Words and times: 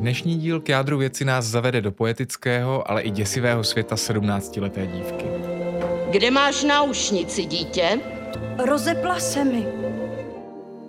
Dnešní 0.00 0.38
díl 0.38 0.60
k 0.60 0.68
jádru 0.68 0.98
věci 0.98 1.24
nás 1.24 1.44
zavede 1.44 1.80
do 1.80 1.92
poetického, 1.92 2.90
ale 2.90 3.02
i 3.02 3.10
děsivého 3.10 3.64
světa 3.64 3.94
17-leté 3.96 4.86
dívky. 4.86 5.24
Kde 6.10 6.30
máš 6.30 6.64
náušnici, 6.64 7.44
dítě? 7.44 8.00
Rozepla 8.66 9.20
se 9.20 9.44
mi. 9.44 9.66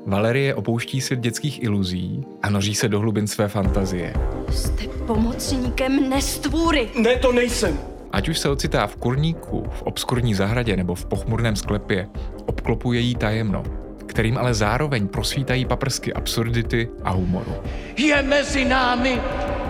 Valerie 0.05 0.55
opouští 0.55 1.01
svět 1.01 1.19
dětských 1.19 1.63
iluzí 1.63 2.25
a 2.41 2.49
noří 2.49 2.75
se 2.75 2.87
do 2.89 2.99
hlubin 2.99 3.27
své 3.27 3.47
fantazie. 3.47 4.13
Jste 4.51 4.87
pomocníkem 4.87 6.09
nestvůry. 6.09 6.89
Ne, 7.01 7.15
to 7.15 7.31
nejsem. 7.31 7.79
Ať 8.11 8.29
už 8.29 8.39
se 8.39 8.49
ocitá 8.49 8.87
v 8.87 8.95
kurníku, 8.95 9.65
v 9.69 9.81
obskurní 9.81 10.33
zahradě 10.33 10.77
nebo 10.77 10.95
v 10.95 11.05
pochmurném 11.05 11.55
sklepě, 11.55 12.07
obklopuje 12.45 12.99
jí 12.99 13.15
tajemno, 13.15 13.63
kterým 14.11 14.37
ale 14.37 14.53
zároveň 14.53 15.07
prosvítají 15.07 15.65
paprsky 15.65 16.13
absurdity 16.13 16.89
a 17.03 17.09
humoru. 17.11 17.55
Je 17.97 18.21
mezi 18.21 18.65
námi 18.65 19.21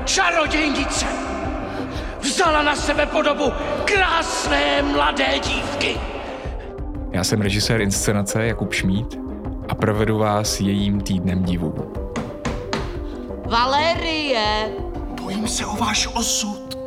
čarodějnice. 0.06 1.06
Vzala 2.22 2.64
na 2.64 2.76
sebe 2.76 3.06
podobu 3.06 3.52
krásné 3.86 4.82
mladé 4.82 5.40
dívky. 5.40 5.98
Já 7.12 7.24
jsem 7.24 7.42
režisér 7.42 7.82
inscenace 7.82 8.46
Jakub 8.46 8.74
Šmíd 8.74 9.20
a 9.70 9.76
provedu 9.76 10.18
vás 10.18 10.60
jejím 10.60 11.02
týdnem 11.02 11.44
divů. 11.44 11.94
Valerie! 13.46 14.70
Bojím 15.22 15.48
se 15.48 15.66
o 15.66 15.76
váš 15.76 16.08
osud. 16.16 16.78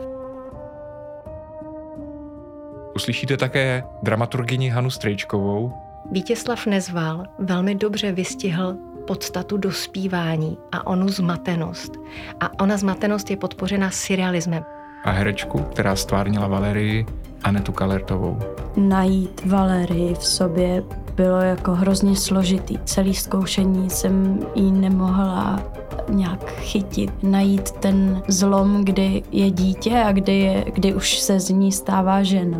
Uslyšíte 2.94 3.36
také 3.36 3.82
dramaturgyni 4.02 4.68
Hanu 4.68 4.90
Strejčkovou, 4.90 5.72
Vítězslav 6.12 6.66
Nezval 6.66 7.24
velmi 7.38 7.74
dobře 7.74 8.12
vystihl 8.12 8.76
podstatu 9.06 9.56
dospívání 9.56 10.58
a 10.72 10.86
onu 10.86 11.08
zmatenost. 11.08 11.92
A 12.40 12.60
ona 12.60 12.76
zmatenost 12.76 13.30
je 13.30 13.36
podpořena 13.36 13.90
surrealismem. 13.90 14.64
a 15.04 15.10
herečku, 15.10 15.58
která 15.58 15.96
stvárnila 15.96 16.46
Valerii, 16.46 17.06
Anetu 17.42 17.72
Kalertovou. 17.72 18.38
Najít 18.76 19.44
Valerii 19.46 20.14
v 20.14 20.24
sobě 20.26 20.82
bylo 21.14 21.40
jako 21.40 21.72
hrozně 21.74 22.16
složitý. 22.16 22.78
Celý 22.84 23.14
zkoušení 23.14 23.90
jsem 23.90 24.40
jí 24.54 24.72
nemohla 24.72 25.62
nějak 26.08 26.50
chytit. 26.50 27.10
Najít 27.22 27.70
ten 27.70 28.22
zlom, 28.28 28.84
kdy 28.84 29.22
je 29.32 29.50
dítě 29.50 30.02
a 30.06 30.12
kdy, 30.12 30.38
je, 30.38 30.64
kdy 30.74 30.94
už 30.94 31.18
se 31.18 31.40
z 31.40 31.50
ní 31.50 31.72
stává 31.72 32.22
žena. 32.22 32.58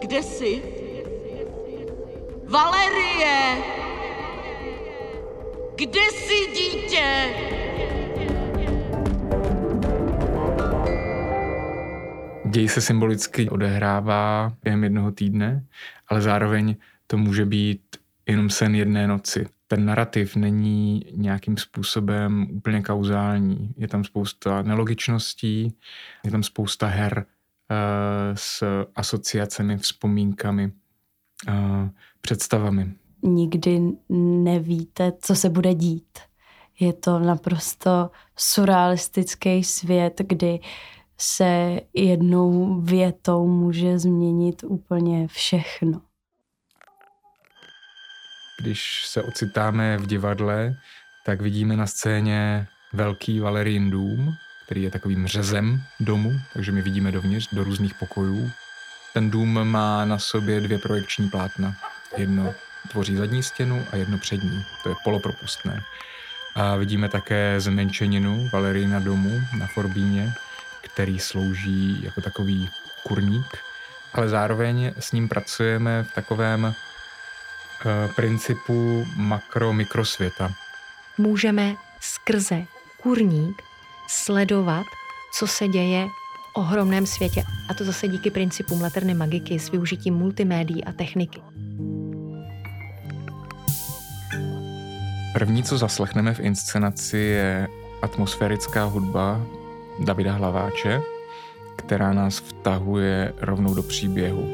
Kde 0.00 0.22
jsi? 0.22 0.62
Valerie! 2.48 3.62
Kde 5.76 6.00
jsi, 6.00 6.52
dítě? 6.54 7.34
Děj 12.50 12.68
se 12.68 12.80
symbolicky 12.80 13.50
odehrává 13.50 14.52
během 14.62 14.84
jednoho 14.84 15.12
týdne, 15.12 15.66
ale 16.08 16.20
zároveň 16.20 16.76
to 17.06 17.18
může 17.18 17.44
být 17.44 17.82
jenom 18.26 18.50
sen 18.50 18.74
jedné 18.74 19.06
noci. 19.06 19.46
Ten 19.66 19.84
narrativ 19.84 20.36
není 20.36 21.04
nějakým 21.12 21.56
způsobem 21.56 22.46
úplně 22.50 22.82
kauzální. 22.82 23.74
Je 23.76 23.88
tam 23.88 24.04
spousta 24.04 24.62
nelogičností, 24.62 25.74
je 26.24 26.30
tam 26.30 26.42
spousta 26.42 26.86
her 26.86 27.24
uh, 27.24 27.76
s 28.34 28.64
asociacemi, 28.94 29.78
vzpomínkami, 29.78 30.72
uh, 31.48 31.88
představami. 32.28 32.92
Nikdy 33.22 33.80
nevíte, 34.44 35.12
co 35.20 35.34
se 35.34 35.48
bude 35.48 35.74
dít. 35.74 36.18
Je 36.80 36.92
to 36.92 37.18
naprosto 37.18 38.10
surrealistický 38.36 39.64
svět, 39.64 40.20
kdy 40.26 40.60
se 41.18 41.80
jednou 41.94 42.80
větou 42.80 43.46
může 43.46 43.98
změnit 43.98 44.64
úplně 44.66 45.28
všechno. 45.28 46.00
Když 48.62 49.06
se 49.06 49.22
ocitáme 49.22 49.98
v 49.98 50.06
divadle, 50.06 50.74
tak 51.26 51.40
vidíme 51.40 51.76
na 51.76 51.86
scéně 51.86 52.66
velký 52.92 53.40
Valerijin 53.40 53.90
dům, 53.90 54.32
který 54.66 54.82
je 54.82 54.90
takovým 54.90 55.26
řezem 55.26 55.82
domu, 56.00 56.32
takže 56.54 56.72
my 56.72 56.82
vidíme 56.82 57.12
dovnitř 57.12 57.48
do 57.52 57.64
různých 57.64 57.94
pokojů. 57.94 58.50
Ten 59.14 59.30
dům 59.30 59.64
má 59.64 60.04
na 60.04 60.18
sobě 60.18 60.60
dvě 60.60 60.78
projekční 60.78 61.28
plátna. 61.28 61.76
Jedno 62.16 62.54
tvoří 62.90 63.16
zadní 63.16 63.42
stěnu 63.42 63.86
a 63.92 63.96
jedno 63.96 64.18
přední. 64.18 64.64
To 64.82 64.88
je 64.88 64.94
polopropustné. 65.04 65.82
A 66.54 66.76
vidíme 66.76 67.08
také 67.08 67.60
zmenšeninu 67.60 68.48
Valerijina 68.52 68.98
domu 68.98 69.40
na 69.58 69.66
Forbíně, 69.66 70.32
který 70.80 71.18
slouží 71.18 72.04
jako 72.04 72.20
takový 72.20 72.70
kurník, 73.02 73.58
ale 74.12 74.28
zároveň 74.28 74.92
s 74.98 75.12
ním 75.12 75.28
pracujeme 75.28 76.04
v 76.04 76.12
takovém 76.14 76.74
eh, 77.86 78.08
principu 78.16 79.06
makro-mikrosvěta. 79.16 80.54
Můžeme 81.18 81.74
skrze 82.00 82.64
kurník 83.02 83.62
sledovat, 84.08 84.86
co 85.32 85.46
se 85.46 85.68
děje 85.68 86.06
v 86.06 86.56
ohromném 86.56 87.06
světě. 87.06 87.44
A 87.68 87.74
to 87.74 87.84
zase 87.84 88.08
díky 88.08 88.30
principům 88.30 88.82
laterny 88.82 89.14
magiky 89.14 89.58
s 89.58 89.70
využitím 89.70 90.14
multimédií 90.14 90.84
a 90.84 90.92
techniky. 90.92 91.40
První, 95.38 95.62
co 95.62 95.78
zaslechneme 95.78 96.34
v 96.34 96.40
inscenaci, 96.40 97.18
je 97.18 97.68
atmosférická 98.02 98.84
hudba 98.84 99.40
Davida 100.04 100.32
Hlaváče, 100.32 101.02
která 101.76 102.12
nás 102.12 102.38
vtahuje 102.38 103.32
rovnou 103.40 103.74
do 103.74 103.82
příběhu. 103.82 104.44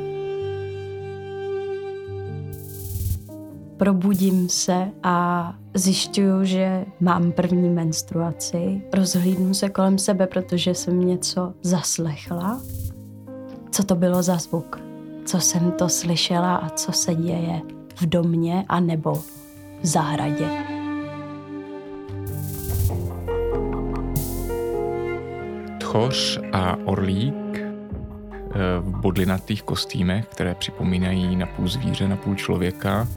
Probudím 3.77 4.49
se 4.49 4.91
a 5.03 5.55
zjišťuju, 5.75 6.45
že 6.45 6.85
mám 7.01 7.33
první 7.33 7.71
menstruaci. 7.71 8.83
Rozhlídnu 8.93 9.55
se 9.55 9.69
kolem 9.69 9.99
sebe, 9.99 10.27
protože 10.27 10.75
jsem 10.75 11.07
něco 11.07 11.55
zaslechla. 11.63 12.61
Co 13.71 13.85
to 13.85 13.95
bylo 13.95 14.23
za 14.23 14.37
zvuk? 14.37 14.81
Co 15.25 15.41
jsem 15.41 15.73
to 15.73 15.89
slyšela 15.89 16.57
a 16.57 16.69
co 16.69 16.93
se 16.93 17.15
děje 17.15 17.61
v 17.97 18.07
domě 18.07 18.65
a 18.69 18.81
nebo 18.81 19.15
v 19.83 19.87
zahradě? 19.87 20.74
Tchoř 25.95 26.41
a 26.53 26.77
orlík 26.85 27.35
eh, 27.55 27.63
v 28.81 28.97
bodlinatých 29.01 29.63
kostýmech, 29.63 30.27
které 30.27 30.55
připomínají 30.55 31.37
na 31.37 31.47
půl 31.47 31.69
zvíře, 31.69 32.09
na 32.09 32.17
půl 32.17 32.35
člověka, 32.35 33.09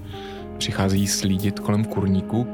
přichází 0.58 1.08
slídit 1.08 1.60
kolem 1.60 1.86
kurníku, 1.86 2.48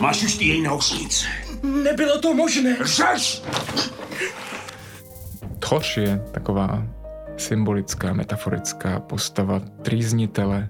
Máš 0.00 0.22
už 0.24 0.36
ty 0.36 0.44
její 0.44 0.62
náušnice. 0.62 1.26
Nebylo 1.62 2.20
to 2.20 2.34
možné. 2.34 2.76
Řeš! 2.84 3.42
Tchoř 5.58 5.96
je 5.96 6.22
taková 6.30 6.86
symbolická, 7.36 8.12
metaforická 8.12 9.00
postava 9.00 9.60
trýznitele, 9.82 10.68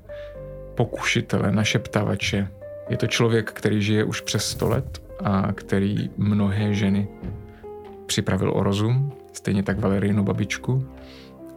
pokušitele, 0.75 1.53
našeptavače. 1.53 2.48
Je 2.88 2.97
to 2.97 3.06
člověk, 3.06 3.53
který 3.53 3.82
žije 3.82 4.04
už 4.04 4.20
přes 4.20 4.44
100 4.44 4.69
let 4.69 5.03
a 5.25 5.53
který 5.53 6.10
mnohé 6.16 6.75
ženy 6.75 7.08
připravil 8.06 8.53
o 8.55 8.62
rozum, 8.62 9.12
stejně 9.33 9.62
tak 9.62 9.81
Valerijnu 9.81 10.25
babičku 10.25 10.89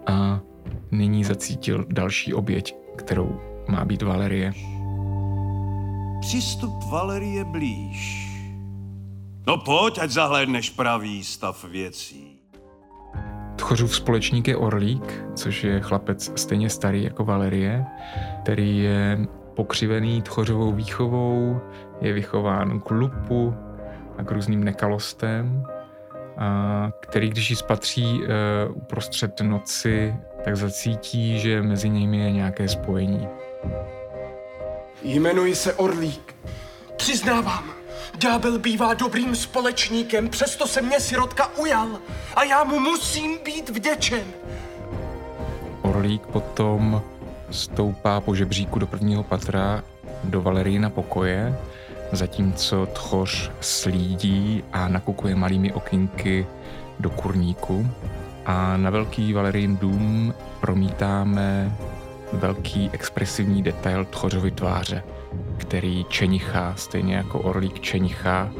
a 0.07 0.39
nyní 0.91 1.23
zacítil 1.23 1.85
další 1.89 2.33
oběť, 2.33 2.75
kterou 2.95 3.39
má 3.67 3.85
být 3.85 4.01
Valerie. 4.01 4.53
Přistup 6.21 6.83
Valerie 6.91 7.45
blíž. 7.45 8.29
No 9.47 9.57
pojď, 9.57 9.99
ať 9.99 10.09
zahlédneš 10.09 10.69
pravý 10.69 11.23
stav 11.23 11.65
věcí. 11.71 12.39
Tchořův 13.55 13.95
společník 13.95 14.47
je 14.47 14.57
Orlík, 14.57 15.23
což 15.35 15.63
je 15.63 15.79
chlapec 15.79 16.31
stejně 16.35 16.69
starý 16.69 17.03
jako 17.03 17.25
Valerie, 17.25 17.85
který 18.41 18.79
je 18.79 19.27
pokřivený 19.55 20.21
tchořovou 20.21 20.71
výchovou, 20.71 21.59
je 22.01 22.13
vychován 22.13 22.79
k 22.79 22.91
lupu 22.91 23.53
a 24.17 24.23
k 24.23 24.31
různým 24.31 24.63
nekalostem, 24.63 25.63
který 26.99 27.29
když 27.29 27.49
ji 27.49 27.55
spatří 27.55 28.21
uh, 28.21 28.27
uprostřed 28.77 29.41
noci, 29.41 30.15
tak 30.43 30.57
zacítí, 30.57 31.39
že 31.39 31.61
mezi 31.61 31.89
nimi 31.89 32.17
je 32.17 32.31
nějaké 32.31 32.67
spojení. 32.67 33.27
Jmenuji 35.03 35.55
se 35.55 35.73
Orlík. 35.73 36.35
Přiznávám, 36.97 37.63
ďábel 38.17 38.59
bývá 38.59 38.93
dobrým 38.93 39.35
společníkem, 39.35 40.29
přesto 40.29 40.67
se 40.67 40.81
mě 40.81 40.99
sirotka 40.99 41.57
ujal 41.57 41.99
a 42.35 42.43
já 42.43 42.63
mu 42.63 42.79
musím 42.79 43.39
být 43.45 43.69
vděčen. 43.69 44.23
Orlík 45.81 46.21
potom 46.21 47.01
stoupá 47.51 48.21
po 48.21 48.35
žebříku 48.35 48.79
do 48.79 48.87
prvního 48.87 49.23
patra 49.23 49.83
do 50.23 50.41
Valerijina 50.41 50.89
pokoje 50.89 51.57
zatímco 52.11 52.85
tchoř 52.85 53.51
slídí 53.61 54.63
a 54.71 54.87
nakukuje 54.87 55.35
malými 55.35 55.73
okinky 55.73 56.47
do 56.99 57.09
kurníku. 57.09 57.87
A 58.45 58.77
na 58.77 58.89
velký 58.89 59.33
Valerijin 59.33 59.77
dům 59.77 60.33
promítáme 60.61 61.77
velký 62.33 62.89
expresivní 62.93 63.63
detail 63.63 64.05
tchořovy 64.05 64.51
tváře, 64.51 65.03
který 65.57 66.05
čenichá, 66.09 66.75
stejně 66.75 67.15
jako 67.15 67.39
orlík 67.39 67.79
čenichá 67.79 68.51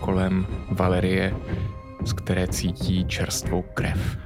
kolem 0.00 0.46
Valerie, 0.70 1.34
z 2.04 2.12
které 2.12 2.48
cítí 2.48 3.04
čerstvou 3.04 3.62
krev. 3.62 4.18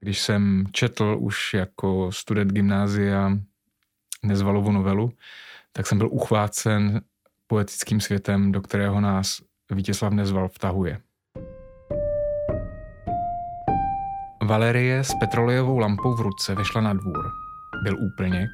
Když 0.00 0.20
jsem 0.20 0.64
četl 0.72 1.16
už 1.20 1.54
jako 1.54 2.12
student 2.12 2.52
gymnázia 2.52 3.38
Nezvalovu 4.22 4.72
novelu, 4.72 5.10
tak 5.72 5.86
jsem 5.86 5.98
byl 5.98 6.08
uchvácen 6.12 7.00
poetickým 7.46 8.00
světem, 8.00 8.52
do 8.52 8.60
kterého 8.60 9.00
nás 9.00 9.40
Vítězslav 9.70 10.12
Nezval 10.12 10.48
vtahuje. 10.48 10.98
Valerie 14.44 15.04
s 15.04 15.14
petrolejovou 15.14 15.78
lampou 15.78 16.14
v 16.14 16.20
ruce 16.20 16.54
vešla 16.54 16.80
na 16.80 16.92
dvůr. 16.92 17.30
Byl 17.82 17.96
úplněk, 18.00 18.50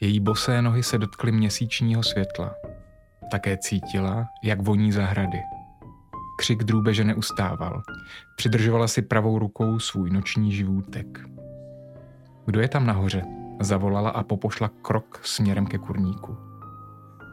její 0.00 0.20
bosé 0.20 0.62
nohy 0.62 0.82
se 0.82 0.98
dotkly 0.98 1.32
měsíčního 1.32 2.02
světla. 2.02 2.54
Také 3.30 3.56
cítila, 3.56 4.28
jak 4.42 4.60
voní 4.60 4.92
zahrady. 4.92 5.38
Křik 6.38 6.64
drůbeže 6.64 7.04
neustával. 7.04 7.82
Přidržovala 8.36 8.88
si 8.88 9.02
pravou 9.02 9.38
rukou 9.38 9.78
svůj 9.78 10.10
noční 10.10 10.52
živůtek. 10.52 11.20
Kdo 12.46 12.60
je 12.60 12.68
tam 12.68 12.86
nahoře? 12.86 13.37
Zavolala 13.60 14.10
a 14.10 14.22
popošla 14.22 14.70
krok 14.82 15.20
směrem 15.24 15.66
ke 15.66 15.78
kurníku. 15.78 16.36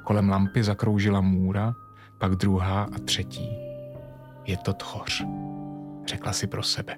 Kolem 0.04 0.30
lampy 0.30 0.64
zakroužila 0.64 1.22
můra, 1.22 1.74
pak 2.20 2.36
druhá 2.36 2.84
a 2.84 3.00
třetí. 3.06 3.50
Je 4.46 4.58
to 4.58 4.74
tchoř, 4.74 5.26
řekla 6.08 6.34
si 6.34 6.48
pro 6.48 6.64
sebe. 6.64 6.98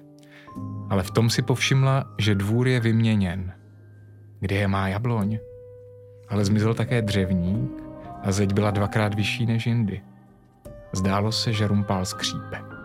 Ale 0.90 1.02
v 1.02 1.10
tom 1.10 1.30
si 1.30 1.42
povšimla, 1.42 2.04
že 2.18 2.34
dvůr 2.34 2.68
je 2.68 2.80
vyměněn. 2.80 3.52
Kde 4.40 4.56
je 4.56 4.68
má 4.68 4.88
jabloň? 4.88 5.38
Ale 6.28 6.44
zmizel 6.44 6.74
také 6.74 7.02
dřevník 7.02 7.82
a 8.22 8.32
zeď 8.32 8.52
byla 8.52 8.70
dvakrát 8.70 9.14
vyšší 9.14 9.46
než 9.46 9.66
jindy. 9.66 10.02
Zdálo 10.92 11.32
se, 11.32 11.52
že 11.52 11.66
rumpál 11.66 12.04
skřípe. 12.04 12.77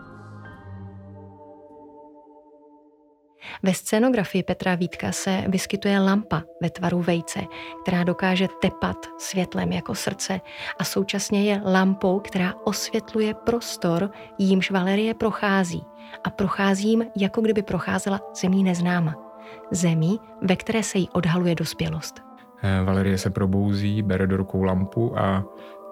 Ve 3.62 3.74
scénografii 3.74 4.42
Petra 4.42 4.74
Vítka 4.74 5.12
se 5.12 5.44
vyskytuje 5.48 6.00
lampa 6.00 6.42
ve 6.62 6.70
tvaru 6.70 7.02
vejce, 7.02 7.40
která 7.82 8.04
dokáže 8.04 8.48
tepat 8.60 8.96
světlem 9.18 9.72
jako 9.72 9.94
srdce 9.94 10.40
a 10.78 10.84
současně 10.84 11.44
je 11.44 11.60
lampou, 11.64 12.20
která 12.20 12.54
osvětluje 12.64 13.34
prostor, 13.34 14.10
jímž 14.38 14.70
Valerie 14.70 15.14
prochází 15.14 15.82
a 16.24 16.30
prochází 16.30 16.88
jim, 16.88 17.04
jako 17.16 17.40
kdyby 17.40 17.62
procházela 17.62 18.20
zemí 18.40 18.64
neznáma. 18.64 19.14
Zemí, 19.70 20.20
ve 20.42 20.56
které 20.56 20.82
se 20.82 20.98
jí 20.98 21.08
odhaluje 21.08 21.54
dospělost. 21.54 22.20
Eh, 22.62 22.84
Valerie 22.84 23.18
se 23.18 23.30
probouzí, 23.30 24.02
bere 24.02 24.26
do 24.26 24.36
rukou 24.36 24.62
lampu 24.62 25.18
a 25.18 25.44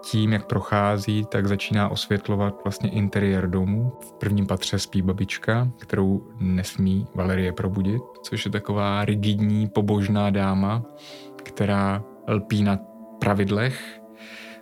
tím, 0.02 0.32
jak 0.32 0.46
prochází, 0.46 1.24
tak 1.24 1.46
začíná 1.46 1.88
osvětlovat 1.88 2.54
vlastně 2.64 2.90
interiér 2.90 3.50
domu. 3.50 3.92
V 4.00 4.12
prvním 4.12 4.46
patře 4.46 4.78
spí 4.78 5.02
babička, 5.02 5.68
kterou 5.80 6.28
nesmí 6.40 7.06
Valerie 7.14 7.52
probudit, 7.52 8.02
což 8.22 8.44
je 8.44 8.50
taková 8.50 9.04
rigidní, 9.04 9.68
pobožná 9.68 10.30
dáma, 10.30 10.82
která 11.42 12.02
lpí 12.28 12.62
na 12.62 12.78
pravidlech, 13.20 14.00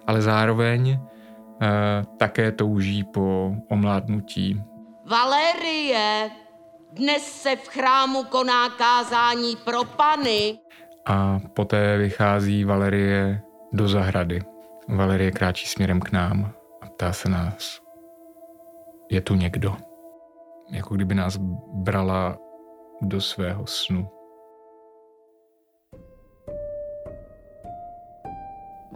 ale 0.07 0.23
zároveň 0.23 0.91
eh, 1.63 1.69
také 2.19 2.53
touží 2.53 3.05
po 3.05 3.53
omládnutí. 3.71 4.63
Valerie, 5.07 6.31
dnes 6.93 7.23
se 7.23 7.57
v 7.57 7.69
chrámu 7.69 8.25
koná 8.25 8.69
kázání 8.69 9.57
pro 9.65 9.85
pany. 9.85 10.59
A 11.07 11.41
poté 11.55 11.99
vychází 11.99 12.65
Valerie 12.65 13.43
do 13.73 13.89
zahrady. 13.89 14.43
Valerie 14.89 15.31
kráčí 15.31 15.67
směrem 15.67 16.01
k 16.01 16.13
nám 16.13 16.53
a 16.81 16.87
ptá 16.87 17.13
se 17.13 17.29
nás, 17.29 17.81
je 19.11 19.21
tu 19.21 19.35
někdo? 19.35 19.77
Jako 20.71 20.95
kdyby 20.95 21.15
nás 21.15 21.37
brala 21.73 22.39
do 23.03 23.21
svého 23.21 23.67
snu. 23.67 24.09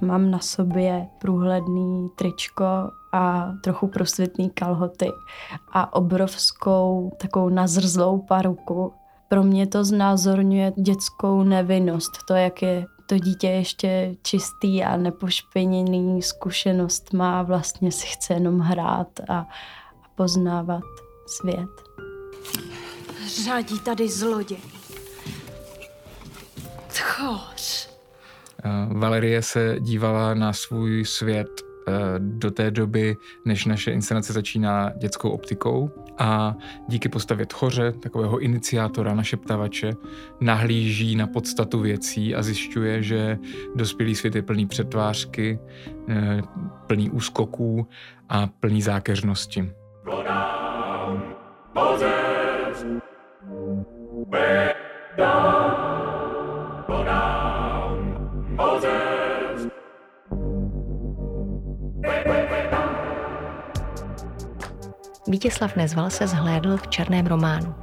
Mám 0.01 0.31
na 0.31 0.39
sobě 0.39 1.09
průhledný 1.19 2.09
tričko 2.17 2.65
a 3.13 3.53
trochu 3.65 3.87
prosvětný 3.87 4.51
kalhoty 4.51 5.11
a 5.73 5.95
obrovskou 5.97 7.13
takovou 7.21 7.49
nazrzlou 7.49 8.19
paruku. 8.19 8.93
Pro 9.29 9.43
mě 9.43 9.67
to 9.67 9.85
znázorňuje 9.85 10.73
dětskou 10.77 11.43
nevinnost, 11.43 12.13
to, 12.29 12.35
jak 12.35 12.63
je 12.63 12.87
to 13.07 13.19
dítě 13.19 13.49
ještě 13.49 14.17
čistý 14.23 14.85
a 14.85 14.97
nepošpiněný 14.97 16.23
zkušenost 16.23 17.13
má, 17.13 17.43
vlastně 17.43 17.93
si 17.93 18.07
chce 18.07 18.35
jenom 18.35 18.61
hrát 18.61 19.21
a, 19.29 19.39
a 19.39 19.47
poznávat 20.15 20.85
svět. 21.27 21.71
Řádí 23.45 23.81
tady 23.81 24.09
zloděj. 24.09 24.59
Tchoř. 26.89 27.89
Valerie 28.89 29.43
se 29.43 29.77
dívala 29.81 30.35
na 30.35 30.53
svůj 30.53 31.05
svět 31.05 31.49
eh, 31.61 31.74
do 32.19 32.51
té 32.51 32.71
doby, 32.71 33.17
než 33.45 33.65
naše 33.65 33.93
inscenace 33.93 34.33
začíná 34.33 34.93
dětskou 34.99 35.31
optikou 35.31 35.91
a 36.19 36.57
díky 36.89 37.09
postavě 37.09 37.47
Tchoře, 37.47 37.93
takového 37.93 38.39
iniciátora, 38.39 39.15
našeptavače, 39.15 39.93
nahlíží 40.41 41.17
na 41.17 41.27
podstatu 41.27 41.81
věcí 41.81 42.35
a 42.35 42.43
zjišťuje, 42.43 43.03
že 43.03 43.39
dospělý 43.75 44.15
svět 44.15 44.35
je 44.35 44.43
plný 44.43 44.67
přetvářky, 44.67 45.59
eh, 46.09 46.43
plný 46.87 47.11
úskoků 47.11 47.87
a 48.29 48.47
plný 48.47 48.83
zákeřnosti. 48.83 49.71
Vítězslav 65.29 65.77
Nezval 65.77 66.11
se 66.11 66.27
zhlédl 66.27 66.77
v 66.77 66.89
černém 66.89 67.27
románu. 67.27 67.75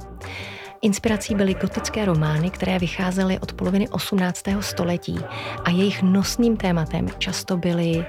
Inspirací 0.82 1.34
byly 1.34 1.54
gotické 1.54 2.04
romány, 2.04 2.50
které 2.50 2.78
vycházely 2.78 3.38
od 3.38 3.52
poloviny 3.52 3.88
18. 3.88 4.42
století 4.60 5.18
a 5.64 5.70
jejich 5.70 6.02
nosným 6.02 6.56
tématem 6.56 7.08
často 7.18 7.56
byly 7.56 8.06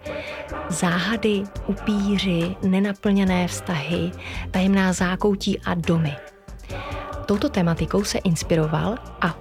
záhady, 0.70 1.44
upíři, 1.68 2.56
nenaplněné 2.64 3.48
vztahy, 3.48 4.12
tajemná 4.52 4.94
zákoutí 4.94 5.60
a 5.60 5.74
domy. 5.74 6.16
Touto 7.26 7.50
tematikou 7.50 8.04
se 8.04 8.18
inspiroval 8.18 8.96
a 9.22 9.38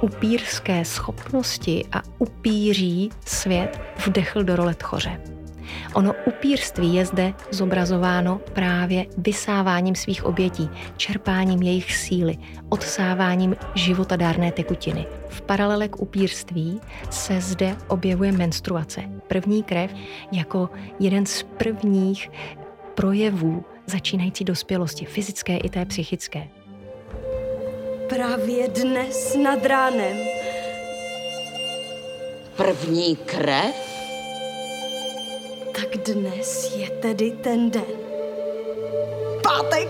upírské 0.00 0.84
schopnosti 0.84 1.84
a 1.92 2.02
upíří 2.18 3.10
svět 3.26 3.80
vdechl 4.06 4.44
do 4.44 4.56
role 4.56 4.74
tchoře. 4.74 5.20
Ono 5.94 6.14
upírství 6.26 6.94
je 6.94 7.06
zde 7.06 7.34
zobrazováno 7.50 8.40
právě 8.52 9.06
vysáváním 9.18 9.94
svých 9.94 10.24
obětí, 10.24 10.70
čerpáním 10.96 11.62
jejich 11.62 11.96
síly, 11.96 12.38
odsáváním 12.68 13.56
životadárné 13.74 14.52
tekutiny. 14.52 15.06
V 15.28 15.40
paralele 15.40 15.88
k 15.88 16.00
upírství 16.02 16.80
se 17.10 17.40
zde 17.40 17.76
objevuje 17.88 18.32
menstruace. 18.32 19.02
První 19.28 19.62
krev 19.62 19.94
jako 20.32 20.68
jeden 21.00 21.26
z 21.26 21.42
prvních 21.42 22.30
projevů 22.94 23.64
začínající 23.86 24.44
dospělosti, 24.44 25.04
fyzické 25.04 25.56
i 25.56 25.68
té 25.68 25.84
psychické. 25.84 26.48
Právě 28.08 28.68
dnes 28.68 29.36
nad 29.42 29.66
ránem. 29.66 30.16
První 32.56 33.16
krev? 33.16 33.89
Tak 35.80 35.96
dnes 36.12 36.76
je 36.76 36.90
tedy 37.00 37.30
ten 37.40 37.70
den. 37.70 37.96
Pátek! 39.40 39.88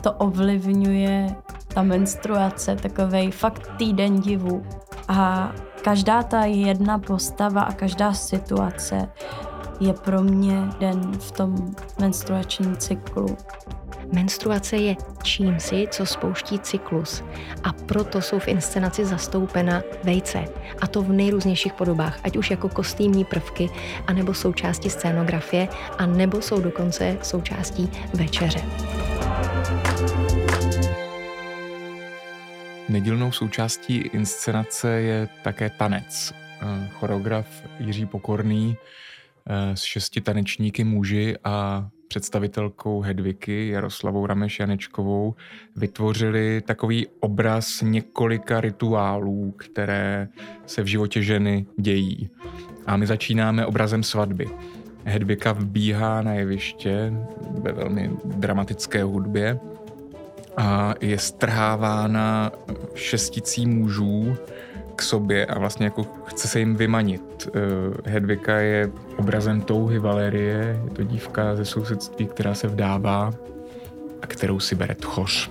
To 0.00 0.12
ovlivňuje 0.12 1.36
ta 1.68 1.82
menstruace, 1.82 2.76
takovej 2.76 3.30
fakt 3.30 3.76
týden 3.76 4.20
divu. 4.24 4.64
A 5.08 5.52
každá 5.84 6.22
ta 6.22 6.44
jedna 6.44 6.98
postava 6.98 7.60
a 7.68 7.72
každá 7.72 8.14
situace 8.14 9.08
je 9.80 9.92
pro 9.92 10.22
mě 10.22 10.56
den 10.80 11.12
v 11.18 11.32
tom 11.32 11.74
menstruačním 12.00 12.76
cyklu. 12.76 13.36
Menstruace 14.12 14.76
je 14.76 14.96
čímsi, 15.22 15.86
co 15.90 16.06
spouští 16.06 16.58
cyklus 16.58 17.24
a 17.62 17.72
proto 17.72 18.22
jsou 18.22 18.38
v 18.38 18.48
inscenaci 18.48 19.04
zastoupena 19.04 19.82
vejce 20.04 20.44
a 20.80 20.86
to 20.86 21.02
v 21.02 21.12
nejrůznějších 21.12 21.72
podobách, 21.72 22.18
ať 22.24 22.36
už 22.36 22.50
jako 22.50 22.68
kostýmní 22.68 23.24
prvky, 23.24 23.70
anebo 24.06 24.34
součástí 24.34 24.90
scénografie, 24.90 25.68
a 25.98 26.06
nebo 26.06 26.42
jsou 26.42 26.60
dokonce 26.60 27.18
součástí 27.22 27.90
večeře. 28.14 28.64
Nedílnou 32.88 33.32
součástí 33.32 33.96
inscenace 33.96 34.88
je 34.90 35.28
také 35.42 35.70
tanec. 35.70 36.34
Eh, 36.62 36.88
choreograf 36.92 37.46
Jiří 37.78 38.06
Pokorný 38.06 38.76
eh, 39.46 39.76
s 39.76 39.82
šesti 39.82 40.20
tanečníky 40.20 40.84
muži 40.84 41.36
a 41.44 41.88
představitelkou 42.08 43.00
Hedviky 43.00 43.68
Jaroslavou 43.68 44.26
Rameš 44.26 44.60
Janečkovou 44.60 45.34
vytvořili 45.76 46.62
takový 46.66 47.06
obraz 47.20 47.82
několika 47.82 48.60
rituálů, 48.60 49.54
které 49.56 50.28
se 50.66 50.82
v 50.82 50.86
životě 50.86 51.22
ženy 51.22 51.66
dějí. 51.76 52.30
A 52.86 52.96
my 52.96 53.06
začínáme 53.06 53.66
obrazem 53.66 54.02
svatby. 54.02 54.46
Hedvika 55.04 55.52
vbíhá 55.52 56.22
na 56.22 56.32
jeviště 56.32 57.12
ve 57.50 57.72
velmi 57.72 58.10
dramatické 58.24 59.02
hudbě 59.02 59.58
a 60.56 60.94
je 61.00 61.18
strhávána 61.18 62.52
šesticí 62.94 63.66
mužů 63.66 64.36
k 64.96 65.02
sobě 65.02 65.46
a 65.46 65.58
vlastně 65.58 65.86
jako 65.86 66.06
chce 66.24 66.48
se 66.48 66.58
jim 66.58 66.76
vymanit. 66.76 67.48
Eh, 67.48 68.10
Hedvika 68.10 68.56
je 68.56 68.90
obrazem 69.16 69.60
touhy 69.60 69.98
Valerie, 69.98 70.80
je 70.84 70.90
to 70.90 71.02
dívka 71.02 71.56
ze 71.56 71.64
sousedství, 71.64 72.26
která 72.26 72.54
se 72.54 72.68
vdává 72.68 73.32
a 74.22 74.26
kterou 74.26 74.60
si 74.60 74.74
bere 74.74 74.94
tchoř. 74.94 75.50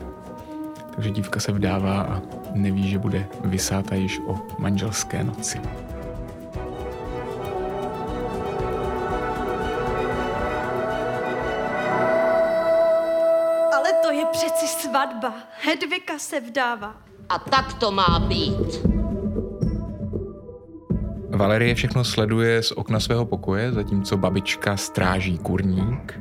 Takže 0.96 1.10
dívka 1.10 1.40
se 1.40 1.52
vdává 1.52 2.02
a 2.02 2.22
neví, 2.54 2.90
že 2.90 3.00
bude 3.00 3.28
vysáta 3.46 3.96
již 3.96 4.22
o 4.28 4.40
manželské 4.58 5.24
noci. 5.24 5.62
Ale 13.76 13.94
to 14.02 14.12
je 14.12 14.26
přeci 14.26 14.68
svatba. 14.68 15.34
Hedvika 15.62 16.20
se 16.20 16.40
vdává. 16.40 16.96
A 17.30 17.40
tak 17.40 17.74
to 17.74 17.92
má 17.92 18.20
být. 18.20 18.93
Valerie 21.44 21.76
všechno 21.76 22.04
sleduje 22.04 22.64
z 22.64 22.72
okna 22.72 23.00
svého 23.00 23.26
pokoje, 23.26 23.72
zatímco 23.72 24.18
babička 24.18 24.78
stráží 24.78 25.38
kurník. 25.38 26.20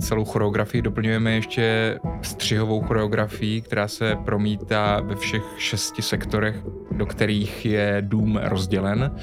Celou 0.00 0.24
choreografii 0.24 0.82
doplňujeme 0.82 1.32
ještě 1.32 1.98
střihovou 2.22 2.80
choreografií, 2.82 3.60
která 3.60 3.88
se 3.88 4.16
promítá 4.24 5.00
ve 5.00 5.16
všech 5.16 5.42
šesti 5.58 6.02
sektorech, 6.02 6.56
do 6.90 7.06
kterých 7.06 7.66
je 7.66 7.96
dům 8.00 8.40
rozdělen. 8.42 9.16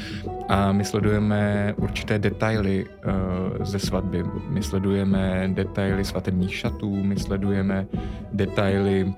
A 0.50 0.72
my 0.72 0.86
sledujeme 0.86 1.74
určité 1.78 2.20
detaily 2.20 2.86
uh, 2.86 3.66
ze 3.66 3.80
svatby. 3.80 4.24
My 4.50 4.64
sledujeme 4.64 5.50
detaily 5.54 6.06
svatebních 6.06 6.56
šatů, 6.56 6.96
my 6.96 7.20
sledujeme 7.20 7.88
detaily 8.32 9.14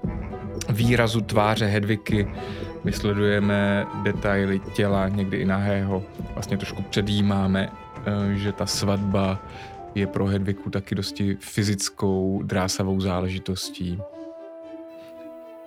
výrazu 0.69 1.21
tváře 1.21 1.65
Hedviky, 1.65 2.27
my 2.85 2.91
sledujeme 2.91 3.87
detaily 4.03 4.59
těla, 4.59 5.09
někdy 5.09 5.37
i 5.37 5.45
nahého. 5.45 6.03
Vlastně 6.33 6.57
trošku 6.57 6.81
předjímáme, 6.81 7.69
eh, 7.69 8.35
že 8.35 8.51
ta 8.51 8.65
svatba 8.65 9.39
je 9.95 10.07
pro 10.07 10.25
Hedviku 10.25 10.69
taky 10.69 10.95
dosti 10.95 11.37
fyzickou, 11.39 12.41
drásavou 12.43 13.01
záležitostí. 13.01 14.01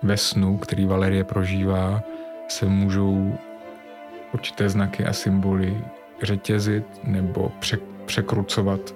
Ve 0.03 0.17
snu, 0.17 0.57
který 0.57 0.85
Valerie 0.85 1.23
prožívá, 1.23 2.01
se 2.47 2.65
můžou 2.65 3.37
určité 4.33 4.69
znaky 4.69 5.05
a 5.05 5.13
symboly 5.13 5.77
řetězit 6.23 6.85
nebo 7.03 7.51
překrucovat 8.05 8.95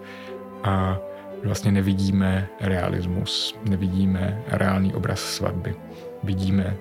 a 0.63 0.97
vlastně 1.43 1.71
nevidíme 1.71 2.47
realismus, 2.61 3.55
nevidíme 3.69 4.43
reálný 4.47 4.93
obraz 4.93 5.19
svatby. 5.19 5.75
Vidíme 6.23 6.77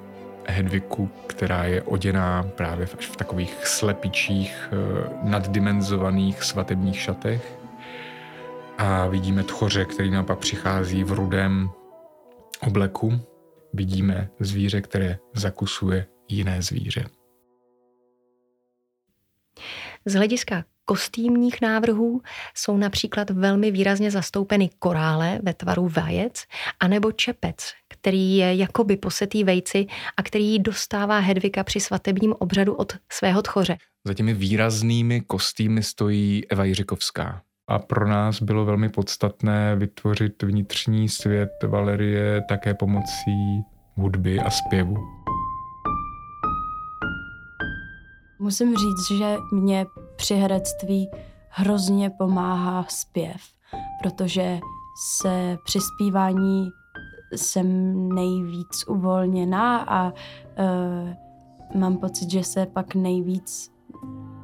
Hedviku, 0.46 1.10
která 1.26 1.64
je 1.64 1.82
oděná 1.82 2.42
právě 2.42 2.88
až 2.98 3.06
v 3.06 3.16
takových 3.16 3.66
slepičích, 3.66 4.68
eh, 4.72 5.10
naddimenzovaných 5.22 6.42
svatebních 6.42 7.00
šatech. 7.00 7.58
A 8.78 9.06
vidíme 9.06 9.42
tchoře, 9.44 9.84
který 9.84 10.10
naopak 10.10 10.38
přichází 10.38 11.04
v 11.04 11.12
rudém 11.12 11.70
obleku. 12.60 13.20
Vidíme 13.72 14.28
zvíře, 14.40 14.80
které 14.80 15.18
zakusuje 15.34 16.06
jiné 16.28 16.62
zvíře. 16.62 17.04
Z 20.04 20.14
hlediska 20.14 20.64
kostýmních 20.84 21.60
návrhů 21.60 22.20
jsou 22.54 22.76
například 22.76 23.30
velmi 23.30 23.70
výrazně 23.70 24.10
zastoupeny 24.10 24.70
korále 24.78 25.40
ve 25.42 25.54
tvaru 25.54 25.88
vajec, 25.88 26.32
anebo 26.80 27.12
čepec, 27.12 27.56
který 27.88 28.36
je 28.36 28.54
jakoby 28.54 28.96
posetý 28.96 29.44
vejci 29.44 29.86
a 30.16 30.22
který 30.22 30.58
dostává 30.58 31.18
Hedvika 31.18 31.64
při 31.64 31.80
svatebním 31.80 32.34
obřadu 32.38 32.74
od 32.74 32.92
svého 33.12 33.42
tchoře. 33.42 33.76
Za 34.06 34.14
těmi 34.14 34.34
výraznými 34.34 35.20
kostýmy 35.20 35.82
stojí 35.82 36.42
Eva 36.50 36.64
Jiřikovská. 36.64 37.42
A 37.68 37.78
pro 37.78 38.08
nás 38.08 38.42
bylo 38.42 38.64
velmi 38.64 38.88
podstatné 38.88 39.76
vytvořit 39.76 40.42
vnitřní 40.42 41.08
svět 41.08 41.50
Valerie 41.66 42.42
také 42.48 42.74
pomocí 42.74 43.62
hudby 43.94 44.40
a 44.40 44.50
zpěvu. 44.50 45.21
Musím 48.42 48.76
říct, 48.76 49.18
že 49.18 49.36
mě 49.52 49.86
při 50.16 50.34
herectví 50.34 51.10
hrozně 51.48 52.10
pomáhá 52.10 52.84
zpěv, 52.88 53.40
protože 54.02 54.60
se 55.18 55.58
při 55.64 55.78
zpívání 55.80 56.70
jsem 57.36 58.08
nejvíc 58.08 58.84
uvolněná 58.88 59.78
a 59.78 60.12
uh, 60.12 61.80
mám 61.80 61.96
pocit, 61.96 62.30
že 62.30 62.44
se 62.44 62.66
pak 62.66 62.94
nejvíc 62.94 63.70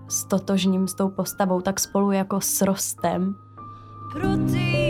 stotožním 0.09 0.89
s 0.89 0.95
tou 0.95 1.09
postavou, 1.09 1.61
tak 1.61 1.81
spolu 1.81 2.13
jako 2.13 2.41
s 2.41 2.63
rostem. 2.63 3.35
Protýkám 4.13 4.88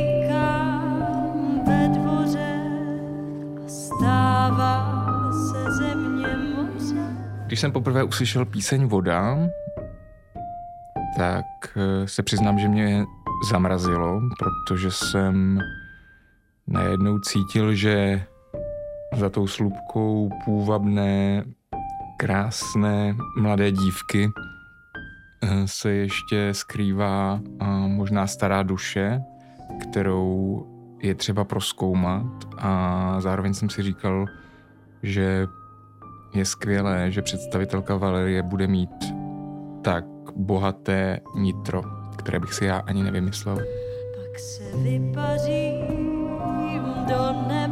Když 7.49 7.61
jsem 7.61 7.73
poprvé 7.73 8.05
uslyšel 8.05 8.45
píseň 8.45 8.85
Voda, 8.87 9.38
tak 11.17 11.45
eh, 11.76 12.09
se 12.09 12.23
přiznám, 12.23 12.59
že 12.59 12.69
mě 12.69 13.05
zamrazilo, 13.50 14.21
protože 14.38 14.90
jsem 14.90 15.59
najednou 16.67 17.19
cítil, 17.19 17.75
že 17.75 18.25
za 19.17 19.31
tou 19.31 19.47
slupkou 19.47 20.31
půvabné, 20.45 21.45
krásné 22.17 23.17
mladé 23.37 23.73
dívky 23.73 24.31
eh, 25.43 25.49
se 25.64 25.90
ještě 25.90 26.55
skrývá 26.55 27.40
možná 27.87 28.26
stará 28.26 28.62
duše, 28.62 29.23
kterou 29.83 30.67
je 31.02 31.14
třeba 31.14 31.45
proskoumat 31.45 32.26
a 32.59 33.14
zároveň 33.21 33.55
jsem 33.55 33.71
si 33.71 33.83
říkal, 33.83 34.26
že 35.02 35.47
je 36.35 36.44
skvělé, 36.44 37.11
že 37.11 37.23
představitelka 37.23 37.97
Valerie 37.97 38.42
bude 38.42 38.66
mít 38.66 38.90
tak 39.82 40.04
bohaté 40.37 41.20
nitro, 41.35 41.82
které 42.18 42.40
bych 42.40 42.54
si 42.54 42.64
já 42.64 42.76
ani 42.78 43.02
nevymyslel. 43.02 43.56
Pak 43.56 44.38
se 44.38 44.62
vypařím 44.76 45.87
do 47.08 47.49
nebe 47.49 47.68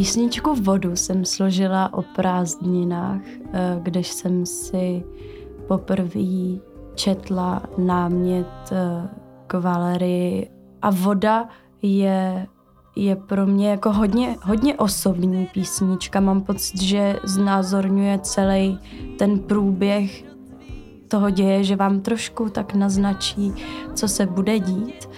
Písničku 0.00 0.54
Vodu 0.54 0.96
jsem 0.96 1.24
složila 1.24 1.92
o 1.92 2.02
prázdninách, 2.02 3.20
eh, 3.52 3.80
když 3.82 4.08
jsem 4.08 4.46
si 4.46 5.04
poprvé 5.68 6.56
četla 6.94 7.62
námět 7.78 8.72
eh, 8.72 9.08
k 9.46 9.60
Valerii 9.60 10.50
a 10.82 10.90
voda 10.90 11.48
je, 11.82 12.46
je 12.96 13.16
pro 13.16 13.46
mě 13.46 13.70
jako 13.70 13.92
hodně, 13.92 14.36
hodně 14.42 14.76
osobní 14.76 15.46
písnička. 15.46 16.20
Mám 16.20 16.40
pocit, 16.40 16.82
že 16.82 17.16
znázorňuje 17.24 18.18
celý 18.18 18.78
ten 19.18 19.38
průběh 19.38 20.24
toho 21.08 21.30
děje, 21.30 21.64
že 21.64 21.76
vám 21.76 22.00
trošku 22.00 22.48
tak 22.48 22.74
naznačí, 22.74 23.52
co 23.94 24.08
se 24.08 24.26
bude 24.26 24.58
dít. 24.58 25.08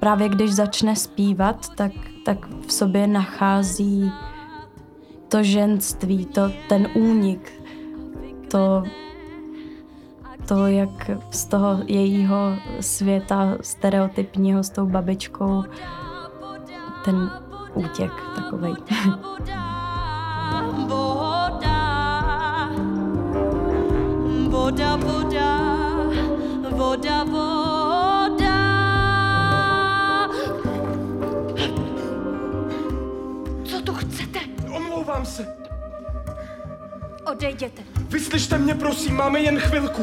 právě 0.00 0.28
když 0.28 0.54
začne 0.54 0.96
zpívat, 0.96 1.68
tak, 1.76 1.92
tak 2.26 2.48
v 2.66 2.72
sobě 2.72 3.06
nachází 3.06 4.12
to 5.28 5.42
ženství, 5.42 6.26
to, 6.26 6.50
ten 6.68 6.88
únik, 6.94 7.52
to, 8.50 8.82
to, 10.48 10.66
jak 10.66 11.10
z 11.30 11.44
toho 11.44 11.82
jejího 11.86 12.56
světa 12.80 13.56
stereotypního 13.60 14.62
s 14.62 14.70
tou 14.70 14.86
babičkou 14.86 15.64
ten 17.04 17.30
útěk 17.74 18.12
takovej. 18.36 18.74
Odejděte. 37.36 37.82
Vyslyšte 38.08 38.58
mě, 38.58 38.74
prosím, 38.74 39.14
máme 39.14 39.40
jen 39.40 39.58
chvilku. 39.58 40.02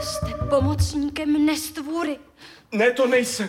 Jste 0.00 0.34
pomocníkem 0.50 1.46
nestvůry. 1.46 2.18
Ne, 2.72 2.90
to 2.90 3.06
nejsem. 3.06 3.48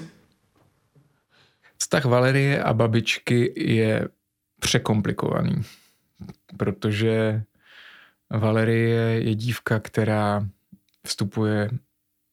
Vztah 1.78 2.06
Valerie 2.06 2.64
a 2.64 2.74
babičky 2.74 3.54
je 3.56 4.08
překomplikovaný, 4.60 5.62
protože 6.58 7.44
Valerie 8.30 9.02
je 9.02 9.36
dívka, 9.36 9.80
která 9.80 10.48
vstupuje 11.08 11.70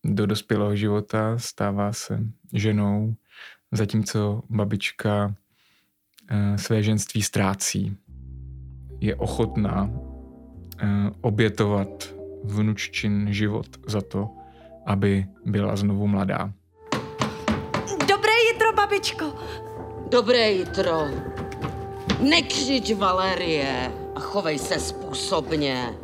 do 0.05 0.27
dospělého 0.27 0.77
života, 0.77 1.39
stává 1.39 1.93
se 1.93 2.19
ženou, 2.53 3.15
zatímco 3.73 4.43
babička 4.49 5.35
eh, 6.31 6.59
své 6.59 6.83
ženství 6.83 7.23
ztrácí. 7.23 7.97
Je 9.01 9.17
ochotná 9.17 9.91
obětovat 11.21 12.15
vnuččin 12.45 13.27
život 13.31 13.67
za 13.87 14.01
to, 14.01 14.29
aby 14.87 15.27
byla 15.45 15.77
znovu 15.77 16.07
mladá. 16.07 16.53
Dobré 18.09 18.33
jitro, 18.53 18.73
babičko. 18.77 19.35
Dobré 20.11 20.51
jitro. 20.51 21.01
Nekřič, 22.21 22.93
Valerie, 22.93 23.93
a 24.15 24.21
chovej 24.21 24.59
se 24.59 24.79
způsobně. 24.79 25.95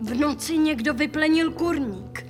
V 0.00 0.14
noci 0.14 0.58
někdo 0.58 0.94
vyplenil 0.94 1.52
kurník. 1.52 2.26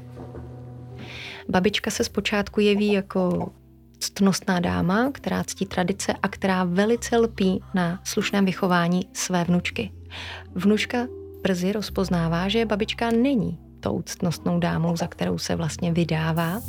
Babička 1.48 1.90
se 1.90 2.04
zpočátku 2.04 2.60
jeví 2.60 2.92
jako 2.92 3.52
ctnostná 3.98 4.60
dáma, 4.60 5.10
která 5.12 5.44
ctí 5.44 5.66
tradice 5.66 6.14
a 6.22 6.28
která 6.28 6.64
velice 6.64 7.16
lpí 7.16 7.62
na 7.74 8.00
slušném 8.04 8.44
vychování 8.44 9.00
své 9.12 9.44
vnučky. 9.44 9.92
Vnučka 10.54 10.98
brzy 11.42 11.72
rozpoznává, 11.72 12.48
že 12.48 12.66
babička 12.66 13.10
není 13.10 13.58
tou 13.80 14.02
ctnostnou 14.02 14.58
dámou, 14.58 14.96
za 14.96 15.06
kterou 15.06 15.38
se 15.38 15.56
vlastně 15.56 15.92
vydává. 15.92 16.60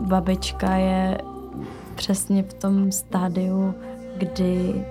Babička 0.00 0.74
je 0.74 1.18
přesně 1.94 2.42
v 2.42 2.54
tom 2.54 2.92
stádiu, 2.92 3.74
kdy, 4.16 4.84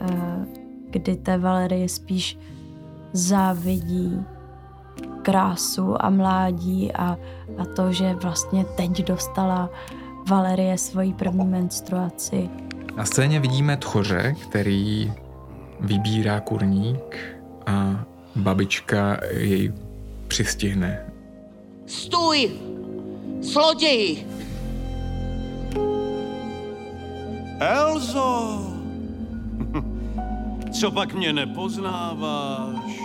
eh, 0.00 0.46
kdy 0.90 1.16
té 1.16 1.38
Valerie 1.38 1.88
spíš 1.88 2.38
závidí 3.12 4.24
krásu 5.22 6.04
a 6.04 6.10
mládí 6.10 6.92
a, 6.92 7.16
a 7.58 7.64
to, 7.76 7.92
že 7.92 8.14
vlastně 8.14 8.64
teď 8.64 9.04
dostala 9.04 9.70
Valerie 10.28 10.78
svoji 10.78 11.12
první 11.12 11.46
menstruaci. 11.46 12.50
Na 12.96 13.04
scéně 13.04 13.40
vidíme 13.40 13.76
tchoře, 13.76 14.34
který 14.48 15.12
vybírá 15.82 16.40
kurník 16.40 17.16
a 17.66 18.04
babička 18.36 19.20
jej 19.30 19.72
přistihne. 20.28 21.06
Stůj! 21.86 22.50
Zloději! 23.40 24.26
Elzo! 27.60 28.60
Co 30.80 30.90
pak 30.90 31.14
mě 31.14 31.32
nepoznáváš? 31.32 33.00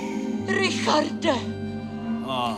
Richarde! 0.48 1.34
Ah, 2.30 2.56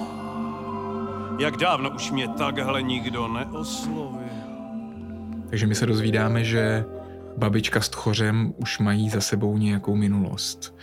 jak 1.40 1.58
dávno 1.58 1.90
už 1.90 2.12
mě 2.12 2.28
takhle 2.28 2.82
nikdo 2.82 3.28
neoslovil. 3.28 4.20
Takže 5.50 5.68
my 5.68 5.76
se 5.76 5.86
dozvídáme, 5.86 6.44
že 6.44 6.86
babička 7.40 7.82
s 7.82 7.90
tchořem 7.90 8.54
už 8.58 8.80
mají 8.80 9.10
za 9.10 9.22
sebou 9.22 9.58
nějakou 9.58 9.96
minulost. 9.96 10.76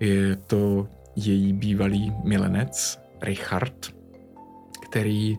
Je 0.00 0.36
to 0.36 0.88
její 1.16 1.52
bývalý 1.52 2.12
milenec, 2.24 3.00
Richard, 3.22 3.94
který 4.84 5.38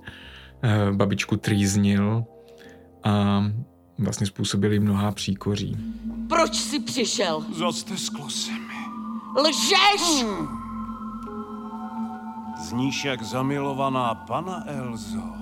eh, 0.63 0.91
babičku 0.91 1.37
trýznil 1.37 2.25
a 3.03 3.43
vlastně 3.97 4.27
způsobili 4.27 4.79
mnohá 4.79 5.11
příkoří. 5.11 5.77
Proč 6.29 6.55
jsi 6.55 6.79
přišel? 6.79 7.45
Zastesklo 7.57 8.29
se 8.29 8.51
mi. 8.51 8.81
Lžeš! 9.41 10.25
Zníš 12.69 13.05
jak 13.05 13.23
zamilovaná 13.23 14.15
pana 14.15 14.63
Elzo. 14.67 15.35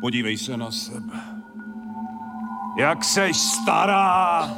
Podívej 0.00 0.38
se 0.38 0.56
na 0.56 0.70
sebe. 0.70 1.41
Jak 2.76 3.04
seš 3.04 3.36
stará! 3.36 4.50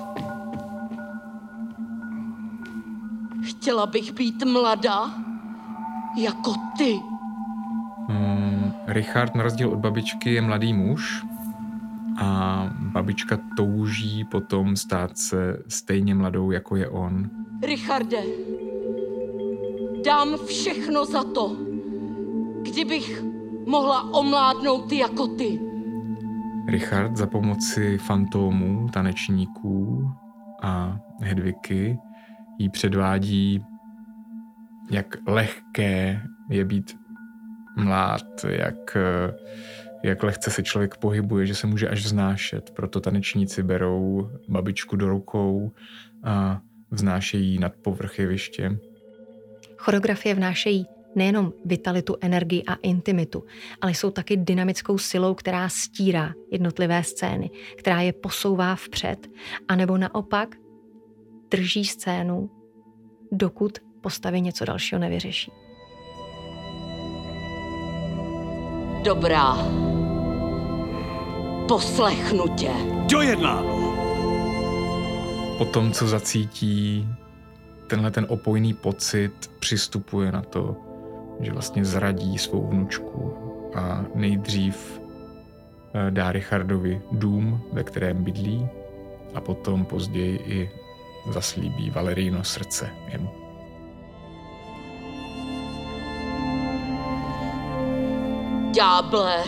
Chtěla 3.42 3.86
bych 3.86 4.12
být 4.12 4.44
mladá, 4.44 5.10
jako 6.16 6.52
ty. 6.78 7.00
Mm, 8.08 8.72
Richard, 8.86 9.34
na 9.34 9.42
rozdíl 9.42 9.70
od 9.70 9.78
babičky, 9.78 10.34
je 10.34 10.42
mladý 10.42 10.72
muž 10.74 11.24
a 12.20 12.70
babička 12.78 13.38
touží 13.56 14.24
potom 14.24 14.76
stát 14.76 15.18
se 15.18 15.62
stejně 15.68 16.14
mladou, 16.14 16.50
jako 16.50 16.76
je 16.76 16.88
on. 16.88 17.30
Richarde, 17.62 18.22
dám 20.04 20.36
všechno 20.46 21.04
za 21.04 21.24
to, 21.24 21.56
kdybych 22.62 23.24
mohla 23.66 24.14
omládnout 24.14 24.88
ty 24.88 24.98
jako 24.98 25.26
ty. 25.26 25.73
Richard 26.68 27.16
za 27.16 27.26
pomoci 27.26 27.98
fantomů, 27.98 28.88
tanečníků 28.88 30.10
a 30.62 31.00
Hedviky 31.22 31.98
jí 32.58 32.68
předvádí, 32.68 33.64
jak 34.90 35.16
lehké 35.26 36.22
je 36.50 36.64
být 36.64 36.96
mlád, 37.76 38.44
jak, 38.48 38.96
jak 40.02 40.22
lehce 40.22 40.50
se 40.50 40.62
člověk 40.62 40.96
pohybuje, 40.96 41.46
že 41.46 41.54
se 41.54 41.66
může 41.66 41.88
až 41.88 42.04
vznášet. 42.04 42.70
Proto 42.70 43.00
tanečníci 43.00 43.62
berou 43.62 44.30
babičku 44.48 44.96
do 44.96 45.08
rukou 45.08 45.72
a 46.22 46.60
vznášejí 46.90 47.58
nad 47.58 47.72
povrch 47.76 48.18
jeviště. 48.18 48.78
Choreografie 49.76 50.34
vnášejí 50.34 50.86
nejenom 51.16 51.52
vitalitu, 51.64 52.16
energii 52.20 52.64
a 52.64 52.74
intimitu, 52.74 53.44
ale 53.80 53.94
jsou 53.94 54.10
taky 54.10 54.36
dynamickou 54.36 54.98
silou, 54.98 55.34
která 55.34 55.68
stírá 55.68 56.32
jednotlivé 56.50 57.04
scény, 57.04 57.50
která 57.76 58.00
je 58.00 58.12
posouvá 58.12 58.76
vpřed, 58.76 59.30
anebo 59.68 59.98
naopak 59.98 60.56
drží 61.50 61.84
scénu, 61.84 62.50
dokud 63.32 63.78
postavy 64.00 64.40
něco 64.40 64.64
dalšího 64.64 64.98
nevyřeší. 64.98 65.52
Dobrá. 69.02 69.56
Poslechnu 71.68 72.44
tě. 72.56 72.70
Dojednáno. 73.10 73.94
Po 75.58 75.64
tom, 75.64 75.92
co 75.92 76.08
zacítí 76.08 77.08
tenhle 77.86 78.10
ten 78.10 78.26
opojný 78.28 78.74
pocit, 78.74 79.50
přistupuje 79.58 80.32
na 80.32 80.42
to, 80.42 80.76
že 81.40 81.52
vlastně 81.52 81.84
zradí 81.84 82.38
svou 82.38 82.66
vnučku 82.66 83.34
a 83.74 84.04
nejdřív 84.14 85.00
eh, 85.94 86.10
dá 86.10 86.32
Richardovi 86.32 87.02
dům, 87.12 87.60
ve 87.72 87.84
kterém 87.84 88.24
bydlí 88.24 88.68
a 89.34 89.40
potom 89.40 89.84
později 89.84 90.36
i 90.36 90.70
zaslíbí 91.30 91.90
Valerino 91.90 92.44
srdce 92.44 92.90
jemu. 93.08 93.30
Ďáble. 98.74 99.44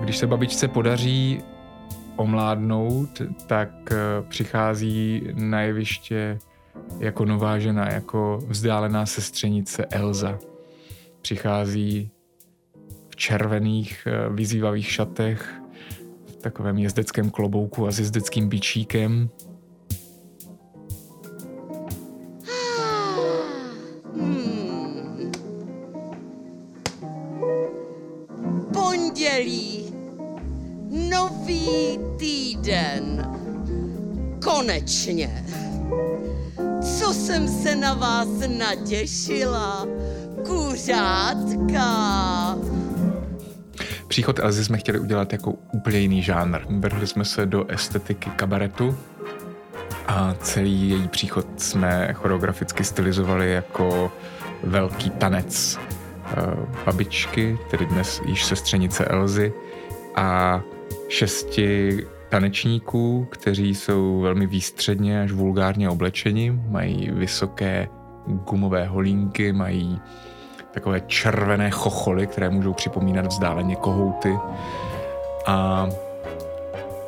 Když 0.00 0.16
se 0.16 0.26
babičce 0.26 0.68
podaří 0.68 1.42
omládnout, 2.16 3.22
tak 3.46 3.92
eh, 3.92 3.96
přichází 4.28 5.22
na 5.34 5.60
jeviště 5.60 6.38
jako 6.98 7.24
nová 7.24 7.58
žena, 7.58 7.92
jako 7.92 8.38
vzdálená 8.48 9.06
sestřenice 9.06 9.86
Elza. 9.86 10.38
Přichází 11.22 12.10
v 13.08 13.16
červených 13.16 14.06
eh, 14.06 14.28
vyzývavých 14.30 14.92
šatech, 14.92 15.54
v 16.26 16.36
takovém 16.36 16.78
jezdeckém 16.78 17.30
klobouku 17.30 17.86
a 17.86 17.90
s 17.90 17.98
jezdeckým 17.98 18.48
bičíkem. 18.48 19.28
Konečně. 34.72 35.44
Co 36.98 37.14
jsem 37.14 37.48
se 37.48 37.74
na 37.74 37.94
vás 37.94 38.28
natěšila. 38.58 39.86
Kuřátka. 40.46 41.86
Příchod 44.08 44.38
Elzy 44.38 44.64
jsme 44.64 44.78
chtěli 44.78 44.98
udělat 44.98 45.32
jako 45.32 45.52
úplně 45.72 45.98
jiný 45.98 46.22
žánr. 46.22 46.60
Vrhli 46.68 47.06
jsme 47.06 47.24
se 47.24 47.46
do 47.46 47.70
estetiky 47.70 48.30
kabaretu 48.30 48.98
a 50.06 50.34
celý 50.40 50.90
její 50.90 51.08
příchod 51.08 51.46
jsme 51.56 52.12
choreograficky 52.12 52.84
stylizovali 52.84 53.52
jako 53.52 54.12
velký 54.64 55.10
tanec 55.10 55.78
eh, 55.78 56.36
babičky, 56.86 57.58
tedy 57.70 57.86
dnes 57.86 58.20
již 58.24 58.44
sestřenice 58.44 59.04
Elzy 59.04 59.52
a 60.16 60.60
šesti 61.08 61.98
tanečníků, 62.32 63.26
kteří 63.30 63.74
jsou 63.74 64.20
velmi 64.20 64.46
výstředně 64.46 65.22
až 65.22 65.32
vulgárně 65.32 65.90
oblečeni, 65.90 66.60
mají 66.68 67.10
vysoké 67.10 67.88
gumové 68.26 68.86
holínky, 68.86 69.52
mají 69.52 70.00
takové 70.70 71.00
červené 71.00 71.70
chocholy, 71.70 72.26
které 72.26 72.50
můžou 72.50 72.72
připomínat 72.72 73.26
vzdáleně 73.26 73.76
kohouty. 73.76 74.38
A 75.46 75.88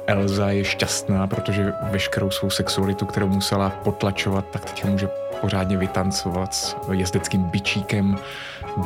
Elza 0.06 0.50
je 0.50 0.64
šťastná, 0.64 1.26
protože 1.26 1.72
veškerou 1.90 2.30
svou 2.30 2.50
sexualitu, 2.50 3.06
kterou 3.06 3.28
musela 3.28 3.70
potlačovat, 3.70 4.44
tak 4.50 4.64
teď 4.64 4.84
může 4.84 5.08
pořádně 5.40 5.76
vytancovat 5.76 6.54
s 6.54 6.76
jezdeckým 6.92 7.42
bičíkem, 7.42 8.16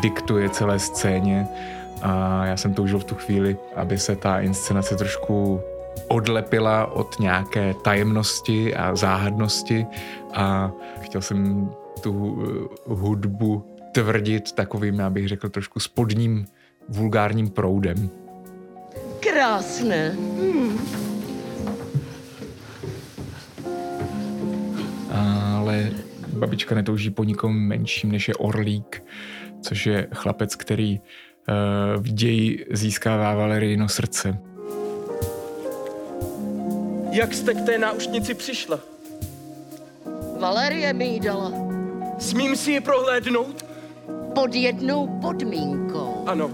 diktuje 0.01 0.49
celé 0.49 0.79
scéně 0.79 1.49
a 2.03 2.45
já 2.47 2.57
jsem 2.57 2.75
toužil 2.75 2.99
v 2.99 3.05
tu 3.05 3.15
chvíli, 3.15 3.57
aby 3.77 3.99
se 3.99 4.17
ta 4.17 4.41
inscenace 4.41 4.97
trošku 4.97 5.61
odlepila 6.09 6.87
od 6.87 7.21
nějaké 7.21 7.75
tajemnosti 7.75 8.75
a 8.75 8.97
záhadnosti 8.97 9.87
a 10.35 10.73
chtěl 11.01 11.23
jsem 11.23 11.71
tu 12.01 12.43
eh, 12.43 12.95
hudbu 12.95 13.65
tvrdit 13.93 14.53
takovým, 14.53 14.99
já 14.99 15.11
bych 15.11 15.29
řekl, 15.29 15.49
trošku 15.49 15.81
spodním 15.81 16.47
vulgárním 16.89 17.51
proudem. 17.51 18.11
Krásné. 19.21 20.09
Hmm. 20.11 20.79
Ale 25.13 25.91
babička 26.33 26.75
netouží 26.75 27.11
po 27.11 27.25
nikom 27.25 27.59
menším, 27.59 28.13
než 28.13 28.29
je 28.29 28.35
Orlík, 28.35 29.05
což 29.63 29.87
je 29.87 30.07
chlapec, 30.15 30.57
který 30.57 30.99
uh, 30.99 32.03
v 32.03 32.13
ději 32.13 32.67
získává 32.71 33.35
Valerino 33.35 33.89
srdce. 33.89 34.39
Jak 37.19 37.35
jste 37.35 37.55
k 37.55 37.61
té 37.67 37.79
náušnici 37.79 38.35
přišla? 38.35 38.81
Valerie 40.41 40.93
mi 40.93 41.05
ji 41.07 41.21
dala. 41.21 41.53
Smím 42.19 42.57
si 42.57 42.71
ji 42.73 42.81
prohlédnout? 42.81 43.67
Pod 44.35 44.55
jednou 44.55 45.07
podmínkou. 45.21 46.25
Ano, 46.27 46.51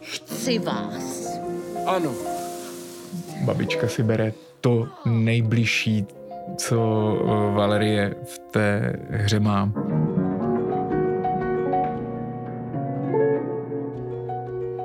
Chci 0.00 0.58
vás. 0.58 1.28
ano. 1.86 2.14
Babička 3.44 3.88
si 3.88 4.02
bere 4.02 4.32
to 4.60 4.88
nejbližší, 5.06 6.06
co 6.56 6.76
eh, 7.20 7.54
Valerie 7.54 8.14
v 8.24 8.38
té 8.38 8.96
hře 9.10 9.40
má. 9.40 9.72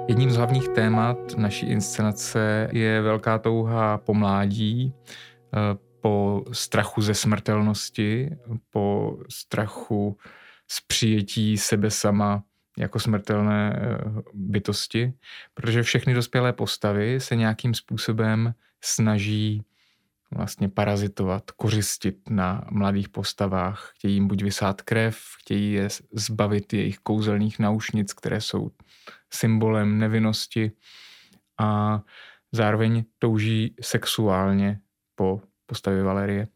Jedním 0.08 0.32
z 0.32 0.36
hlavních 0.36 0.70
témat 0.70 1.18
naší 1.38 1.66
inscenace 1.66 2.70
je 2.72 3.02
velká 3.02 3.40
touha 3.40 3.98
po 3.98 4.14
mládí, 4.14 4.94
eh, 4.94 5.78
po 6.02 6.44
strachu 6.52 7.02
ze 7.02 7.14
smrtelnosti, 7.14 8.30
po 8.70 9.18
strachu 9.30 10.18
z 10.68 10.82
přijetí 10.82 11.58
sebe 11.58 11.92
sama 11.92 12.44
jako 12.78 13.00
smrtelné 13.00 13.80
eh, 13.82 14.22
bytosti, 14.34 15.14
protože 15.54 15.84
všechny 15.84 16.14
dospělé 16.14 16.54
postavy 16.54 17.20
se 17.20 17.36
nějakým 17.36 17.74
způsobem 17.74 18.54
snaží 18.82 19.64
vlastně 20.32 20.70
parazitovat, 20.70 21.52
kořistit 21.52 22.30
na 22.30 22.66
mladých 22.72 23.10
postavách. 23.10 23.92
Chtějí 23.96 24.14
jim 24.14 24.28
buď 24.28 24.44
vysát 24.44 24.82
krev, 24.82 25.18
chtějí 25.40 25.74
je 25.74 25.88
zbavit 26.14 26.74
jejich 26.74 26.98
kouzelných 26.98 27.60
naušnic, 27.60 28.14
které 28.14 28.42
jsou 28.42 28.72
symbolem 29.34 30.00
nevinnosti 30.00 30.72
a 31.60 32.02
zároveň 32.52 33.04
touží 33.20 33.76
sexuálně 33.82 34.80
po 35.16 35.42
postavě 35.66 36.04
Valerie. 36.04 36.48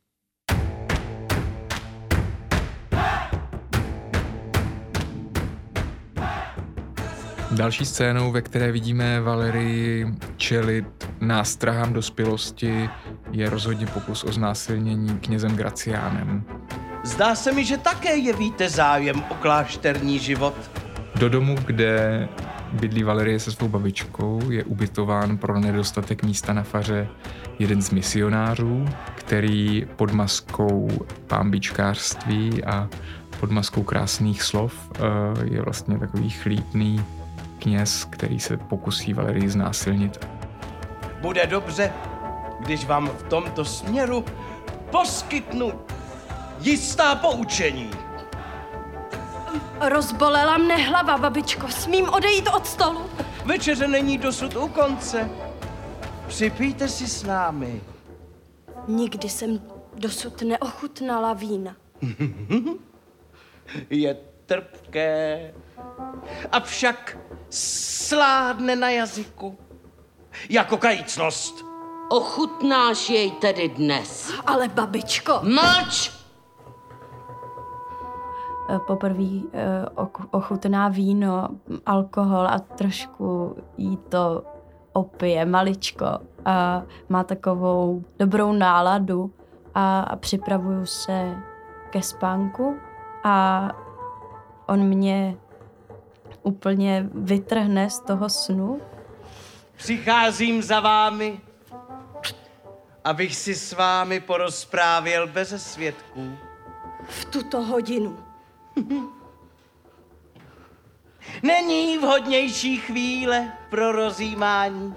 Další 7.51 7.85
scénou, 7.85 8.31
ve 8.31 8.41
které 8.41 8.71
vidíme 8.71 9.21
Valerii 9.21 10.07
čelit 10.37 11.09
nástrahám 11.21 11.93
dospělosti, 11.93 12.89
je 13.31 13.49
rozhodně 13.49 13.87
pokus 13.87 14.23
o 14.23 14.31
znásilnění 14.31 15.19
knězem 15.19 15.55
Graciánem. 15.55 16.43
Zdá 17.03 17.35
se 17.35 17.51
mi, 17.51 17.65
že 17.65 17.77
také 17.77 18.17
jevíte 18.17 18.69
zájem 18.69 19.23
o 19.29 19.35
klášterní 19.35 20.19
život. 20.19 20.71
Do 21.15 21.29
domu, 21.29 21.55
kde 21.65 22.29
bydlí 22.73 23.03
Valerie 23.03 23.39
se 23.39 23.51
svou 23.51 23.67
babičkou, 23.67 24.49
je 24.49 24.63
ubytován 24.63 25.37
pro 25.37 25.59
nedostatek 25.59 26.23
místa 26.23 26.53
na 26.53 26.63
faře 26.63 27.07
jeden 27.59 27.81
z 27.81 27.89
misionářů, 27.89 28.85
který 29.15 29.87
pod 29.95 30.11
maskou 30.11 30.89
pámbičkářství 31.27 32.63
a 32.63 32.89
pod 33.39 33.51
maskou 33.51 33.83
krásných 33.83 34.43
slov 34.43 34.73
eh, 34.95 34.99
je 35.53 35.61
vlastně 35.61 35.99
takový 35.99 36.29
chlípný 36.29 37.05
kněz, 37.59 38.05
který 38.09 38.39
se 38.39 38.57
pokusí 38.57 39.13
Valerii 39.13 39.49
znásilnit. 39.49 40.25
Bude 41.21 41.47
dobře, 41.47 41.93
když 42.59 42.85
vám 42.85 43.07
v 43.07 43.23
tomto 43.23 43.65
směru 43.65 44.25
poskytnu 44.91 45.73
jistá 46.61 47.15
poučení. 47.15 47.89
Rozbolela 49.81 50.57
mne 50.57 50.75
hlava, 50.77 51.17
babičko. 51.17 51.67
Smím 51.67 52.09
odejít 52.09 52.49
od 52.55 52.67
stolu? 52.67 53.09
Večeře 53.45 53.87
není 53.87 54.17
dosud 54.17 54.55
u 54.55 54.67
konce. 54.67 55.29
Připijte 56.27 56.87
si 56.87 57.07
s 57.07 57.23
námi. 57.23 57.81
Nikdy 58.87 59.29
jsem 59.29 59.61
dosud 59.95 60.41
neochutnala 60.41 61.33
vína. 61.33 61.75
Je 63.89 64.17
trpké, 64.45 65.53
avšak 66.51 67.17
sládne 67.49 68.75
na 68.75 68.89
jazyku. 68.89 69.57
Jako 70.49 70.77
kajícnost. 70.77 71.65
Ochutnáš 72.09 73.09
jej 73.09 73.31
tedy 73.31 73.69
dnes. 73.69 74.31
Ale 74.45 74.67
babičko, 74.67 75.39
Mlč! 75.43 76.16
Poprvé 78.87 79.41
eh, 79.53 79.85
ochutná 80.31 80.87
víno, 80.87 81.49
alkohol 81.85 82.47
a 82.47 82.59
trošku 82.59 83.55
jí 83.77 83.97
to 83.97 84.43
opije 84.93 85.45
maličko 85.45 86.05
a 86.45 86.81
má 87.09 87.23
takovou 87.23 88.03
dobrou 88.19 88.53
náladu 88.53 89.31
a, 89.75 89.99
a 89.99 90.15
připravuju 90.15 90.85
se 90.85 91.35
ke 91.89 92.01
spánku 92.01 92.77
a 93.23 93.67
on 94.67 94.79
mě 94.79 95.37
úplně 96.43 97.09
vytrhne 97.13 97.89
z 97.89 97.99
toho 97.99 98.29
snu. 98.29 98.81
Přicházím 99.75 100.61
za 100.61 100.79
vámi, 100.79 101.39
abych 103.03 103.35
si 103.35 103.55
s 103.55 103.73
vámi 103.73 104.19
porozprávěl 104.19 105.27
beze 105.27 105.59
svědků. 105.59 106.37
v 107.07 107.25
tuto 107.25 107.61
hodinu. 107.61 108.26
Není 111.43 111.97
vhodnější 111.97 112.77
chvíle 112.77 113.51
pro 113.69 113.91
rozjímání. 113.91 114.93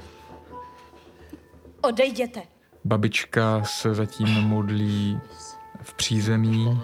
Odejděte. 1.80 2.42
Babička 2.84 3.62
se 3.64 3.94
zatím 3.94 4.28
modlí 4.28 5.20
v 5.82 5.94
přízemí 5.94 6.80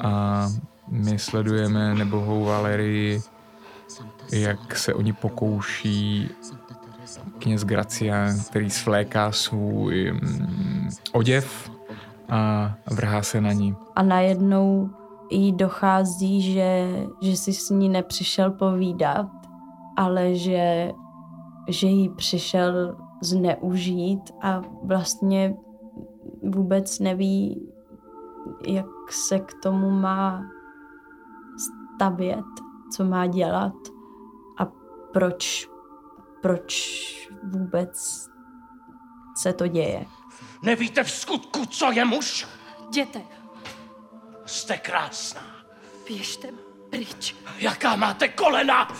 a 0.00 0.46
my 0.88 1.18
sledujeme 1.18 1.94
nebohou 1.94 2.44
Valerii, 2.44 3.22
jak 4.32 4.76
se 4.76 4.94
oni 4.94 5.12
pokouší 5.12 6.30
kněz 7.38 7.64
Gracián, 7.64 8.40
který 8.40 8.70
svléká 8.70 9.32
svůj 9.32 10.12
mm, 10.12 10.90
oděv 11.12 11.70
a 12.28 12.74
vrhá 12.90 13.22
se 13.22 13.40
na 13.40 13.52
ní. 13.52 13.76
A 13.96 14.02
najednou 14.02 14.90
jí 15.30 15.52
dochází, 15.52 16.52
že, 16.52 16.96
že 17.22 17.36
si 17.36 17.52
s 17.52 17.70
ní 17.70 17.88
nepřišel 17.88 18.50
povídat, 18.50 19.26
ale 19.96 20.34
že, 20.34 20.92
že 21.68 21.86
jí 21.86 22.08
přišel 22.08 22.96
zneužít 23.22 24.20
a 24.42 24.62
vlastně 24.82 25.56
vůbec 26.42 26.98
neví, 26.98 27.68
jak 28.66 28.86
se 29.10 29.38
k 29.38 29.54
tomu 29.62 29.90
má 29.90 30.42
stavět, 31.94 32.44
co 32.96 33.04
má 33.04 33.26
dělat 33.26 33.74
a 34.58 34.66
proč, 35.12 35.68
proč 36.42 36.96
vůbec 37.52 38.26
se 39.36 39.52
to 39.52 39.66
děje. 39.66 40.06
Nevíte 40.62 41.04
v 41.04 41.10
skutku, 41.10 41.66
co 41.66 41.92
je 41.92 42.04
muž? 42.04 42.48
Jděte, 42.88 43.22
Jste 44.50 44.76
krásná. 44.76 45.64
běžte 46.08 46.48
pryč. 46.90 47.34
Jaká 47.58 47.96
máte 47.96 48.28
kolena? 48.28 48.96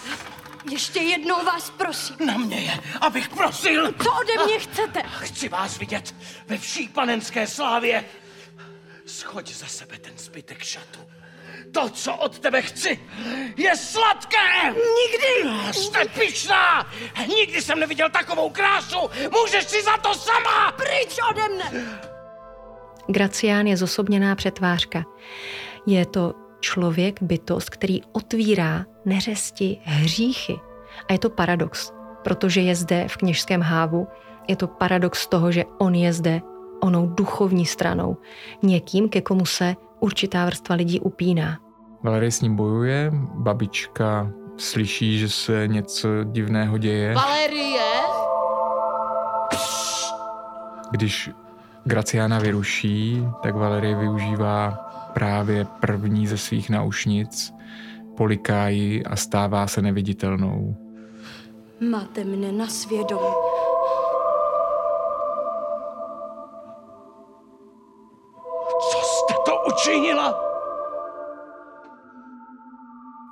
Ještě 0.70 1.00
jednou 1.00 1.44
vás 1.44 1.70
prosím. 1.70 2.16
Na 2.26 2.36
mě 2.36 2.60
je, 2.60 2.80
abych 3.00 3.28
prosil. 3.28 3.92
Co 3.92 4.12
ode 4.12 4.44
mě 4.44 4.58
chcete? 4.58 5.02
Chci 5.02 5.48
vás 5.48 5.78
vidět 5.78 6.14
ve 6.46 6.58
vší 6.58 6.88
panenské 6.88 7.46
slávě. 7.46 8.04
Schoď 9.06 9.52
za 9.52 9.66
sebe 9.66 9.98
ten 9.98 10.18
zbytek 10.18 10.62
šatu. 10.62 11.00
To, 11.72 11.90
co 11.90 12.14
od 12.14 12.38
tebe 12.38 12.62
chci, 12.62 13.00
je 13.56 13.76
sladké! 13.76 14.64
Nikdy! 14.64 15.50
Jste 15.72 16.04
pyšná! 16.04 16.92
Nikdy 17.26 17.62
jsem 17.62 17.80
neviděl 17.80 18.10
takovou 18.10 18.50
krásu! 18.50 19.10
Můžeš 19.40 19.64
si 19.64 19.82
za 19.82 19.96
to 19.96 20.14
sama! 20.14 20.72
Pryč 20.72 21.18
ode 21.30 21.48
mne! 21.48 22.00
Gracián 23.10 23.66
je 23.66 23.76
zosobněná 23.76 24.34
přetvářka. 24.34 25.04
Je 25.86 26.06
to 26.06 26.34
člověk, 26.60 27.22
bytost, 27.22 27.70
který 27.70 28.00
otvírá 28.12 28.84
neřesti, 29.04 29.78
hříchy. 29.82 30.60
A 31.08 31.12
je 31.12 31.18
to 31.18 31.30
paradox, 31.30 31.92
protože 32.24 32.60
je 32.60 32.74
zde 32.74 33.08
v 33.08 33.16
kněžském 33.16 33.60
hávu. 33.60 34.06
Je 34.48 34.56
to 34.56 34.66
paradox 34.66 35.26
toho, 35.26 35.52
že 35.52 35.64
on 35.78 35.94
je 35.94 36.12
zde 36.12 36.40
onou 36.80 37.06
duchovní 37.06 37.66
stranou. 37.66 38.16
Někým, 38.62 39.08
ke 39.08 39.20
komu 39.20 39.46
se 39.46 39.76
určitá 40.00 40.46
vrstva 40.46 40.74
lidí 40.76 41.00
upíná. 41.00 41.58
Valerie 42.02 42.30
s 42.30 42.40
ním 42.40 42.56
bojuje, 42.56 43.10
babička 43.34 44.32
slyší, 44.56 45.18
že 45.18 45.28
se 45.28 45.68
něco 45.68 46.08
divného 46.24 46.78
děje. 46.78 47.14
Valerie? 47.14 47.82
Když 50.90 51.30
Graciana 51.84 52.38
vyruší, 52.38 53.24
tak 53.42 53.54
Valerie 53.54 53.96
využívá 53.96 54.70
právě 55.14 55.64
první 55.64 56.26
ze 56.26 56.38
svých 56.38 56.70
naušnic, 56.70 57.54
poliká 58.16 58.68
ji 58.68 59.04
a 59.04 59.16
stává 59.16 59.66
se 59.66 59.82
neviditelnou. 59.82 60.76
Máte 61.90 62.24
mne 62.24 62.52
na 62.52 62.66
svědomí. 62.66 63.32
Co 68.90 68.98
jste 69.02 69.34
to 69.46 69.52
učinila? 69.74 70.40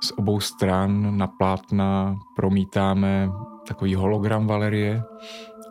Z 0.03 0.11
obou 0.17 0.39
stran 0.39 1.17
na 1.17 1.27
plátna 1.27 2.19
promítáme 2.35 3.31
takový 3.67 3.95
hologram 3.95 4.47
Valerie 4.47 5.03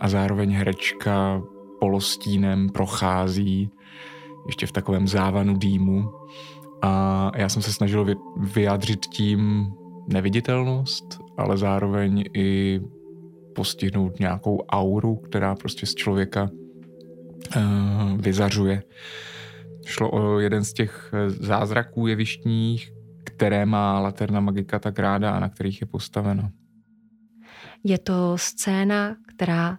a 0.01 0.09
zároveň 0.09 0.53
herečka 0.53 1.43
polostínem 1.81 2.69
prochází 2.69 3.71
ještě 4.47 4.67
v 4.67 4.73
takovém 4.73 5.09
závanu 5.09 5.57
dýmu. 5.57 6.11
A 6.83 7.33
já 7.37 7.49
jsem 7.49 7.62
se 7.62 7.73
snažil 7.73 8.05
vy- 8.05 8.17
vyjádřit 8.37 9.07
tím 9.07 9.73
neviditelnost, 10.09 11.19
ale 11.37 11.57
zároveň 11.57 12.25
i 12.35 12.81
postihnout 13.55 14.21
nějakou 14.21 14.59
auru, 14.59 15.17
která 15.17 15.55
prostě 15.55 15.87
z 15.87 15.95
člověka 15.95 16.51
uh, 17.57 18.21
vyzařuje. 18.21 18.83
Šlo 19.87 20.11
o 20.11 20.38
jeden 20.38 20.64
z 20.64 20.73
těch 20.73 21.11
eh, 21.12 21.31
zázraků 21.31 22.07
jevištních, 22.07 22.93
které 23.25 23.67
má 23.67 24.01
Laterna 24.01 24.41
Magika 24.41 24.79
tak 24.79 24.99
ráda 24.99 25.31
a 25.31 25.41
na 25.41 25.49
kterých 25.49 25.81
je 25.81 25.87
postavena. 25.87 26.51
Je 27.85 27.99
to 27.99 28.33
scéna, 28.37 29.17
která 29.35 29.79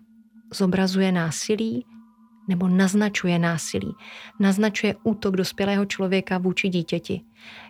zobrazuje 0.54 1.12
násilí 1.12 1.86
nebo 2.48 2.68
naznačuje 2.68 3.40
násilí. 3.40 3.94
Naznačuje 4.40 4.96
útok 5.04 5.36
dospělého 5.36 5.86
člověka 5.86 6.38
vůči 6.38 6.70
dítěti. 6.70 7.22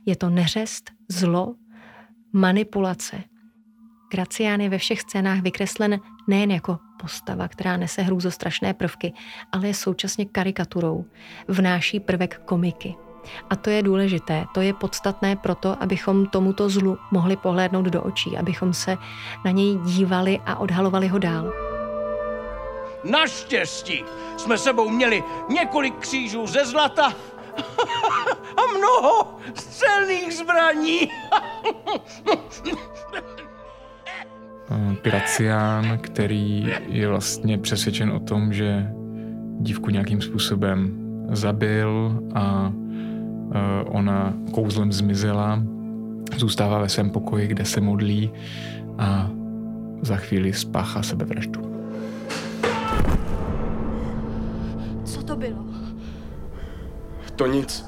Je 0.05 0.15
to 0.15 0.29
neřest, 0.29 0.91
zlo, 1.09 1.55
manipulace. 2.33 3.23
Gracián 4.11 4.61
je 4.61 4.69
ve 4.69 4.77
všech 4.77 5.01
scénách 5.01 5.41
vykreslen 5.41 5.99
nejen 6.27 6.51
jako 6.51 6.79
postava, 7.01 7.47
která 7.47 7.77
nese 7.77 8.01
hrůzostrašné 8.01 8.73
prvky, 8.73 9.13
ale 9.51 9.67
je 9.67 9.73
současně 9.73 10.25
karikaturou. 10.25 11.05
Vnáší 11.47 11.99
prvek 11.99 12.41
komiky. 12.45 12.95
A 13.49 13.55
to 13.55 13.69
je 13.69 13.83
důležité, 13.83 14.45
to 14.53 14.61
je 14.61 14.73
podstatné 14.73 15.35
proto, 15.35 15.83
abychom 15.83 16.25
tomuto 16.25 16.69
zlu 16.69 16.97
mohli 17.11 17.37
pohlédnout 17.37 17.85
do 17.85 18.03
očí, 18.03 18.37
abychom 18.37 18.73
se 18.73 18.97
na 19.45 19.51
něj 19.51 19.77
dívali 19.77 20.39
a 20.45 20.55
odhalovali 20.55 21.07
ho 21.07 21.19
dál. 21.19 21.68
Naštěstí 23.03 24.03
jsme 24.37 24.57
sebou 24.57 24.89
měli 24.89 25.23
několik 25.49 25.95
křížů 25.95 26.47
ze 26.47 26.65
zlata 26.65 27.03
a 28.57 28.77
mnoho 28.77 29.37
střelných 29.53 30.33
zbraní. 30.33 30.99
Eh, 34.71 34.95
Gracián, 35.03 35.97
který 36.01 36.67
je 36.87 37.07
vlastně 37.07 37.57
přesvědčen 37.57 38.11
o 38.11 38.19
tom, 38.19 38.53
že 38.53 38.91
dívku 39.59 39.89
nějakým 39.89 40.21
způsobem 40.21 40.97
zabil 41.31 42.19
a 42.35 42.73
eh, 43.53 43.83
ona 43.83 44.33
kouzlem 44.51 44.91
zmizela, 44.91 45.63
zůstává 46.35 46.79
ve 46.79 46.89
svém 46.89 47.09
pokoji, 47.09 47.47
kde 47.47 47.65
se 47.65 47.81
modlí 47.81 48.31
a 48.97 49.29
za 50.01 50.15
chvíli 50.15 50.53
spáchá 50.53 51.03
sebevraždu. 51.03 51.68
To 55.29 55.35
bylo? 55.35 55.65
To 57.35 57.47
nic. 57.47 57.85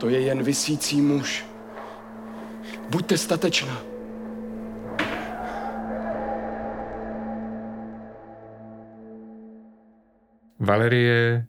To 0.00 0.08
je 0.08 0.20
jen 0.20 0.42
vysící 0.42 1.00
muž. 1.02 1.46
Buďte 2.90 3.18
statečná. 3.18 3.76
Valerie 10.60 11.46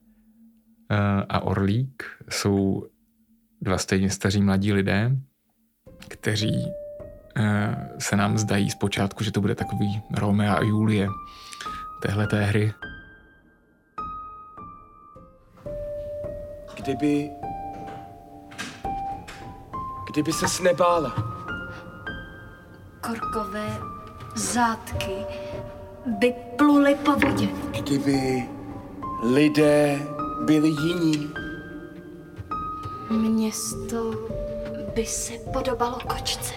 eh, 0.92 0.98
a 1.30 1.40
Orlík 1.40 2.04
jsou 2.30 2.88
dva 3.62 3.78
stejně 3.78 4.10
staří 4.10 4.42
mladí 4.42 4.74
lidé, 4.74 5.12
kteří 6.08 6.66
eh, 7.38 7.90
se 8.00 8.16
nám 8.16 8.38
zdají 8.38 8.70
zpočátku, 8.70 9.24
že 9.24 9.32
to 9.32 9.42
bude 9.42 9.56
takový 9.56 10.02
Romeo 10.18 10.58
a 10.58 10.62
Julie 10.62 11.08
téhle 12.02 12.28
té 12.28 12.44
hry. 12.44 12.74
Kdyby... 16.82 17.32
Kdyby 20.12 20.34
se 20.34 20.64
nebála. 20.64 21.14
Korkové 23.02 23.78
zátky 24.36 25.26
by 26.06 26.34
pluly 26.58 26.96
po 26.96 27.12
vodě. 27.12 27.48
Kdyby 27.82 28.50
lidé 29.24 30.00
byli 30.46 30.68
jiní. 30.68 31.34
Město 33.10 34.12
by 34.96 35.06
se 35.06 35.34
podobalo 35.54 35.98
kočce. 36.08 36.54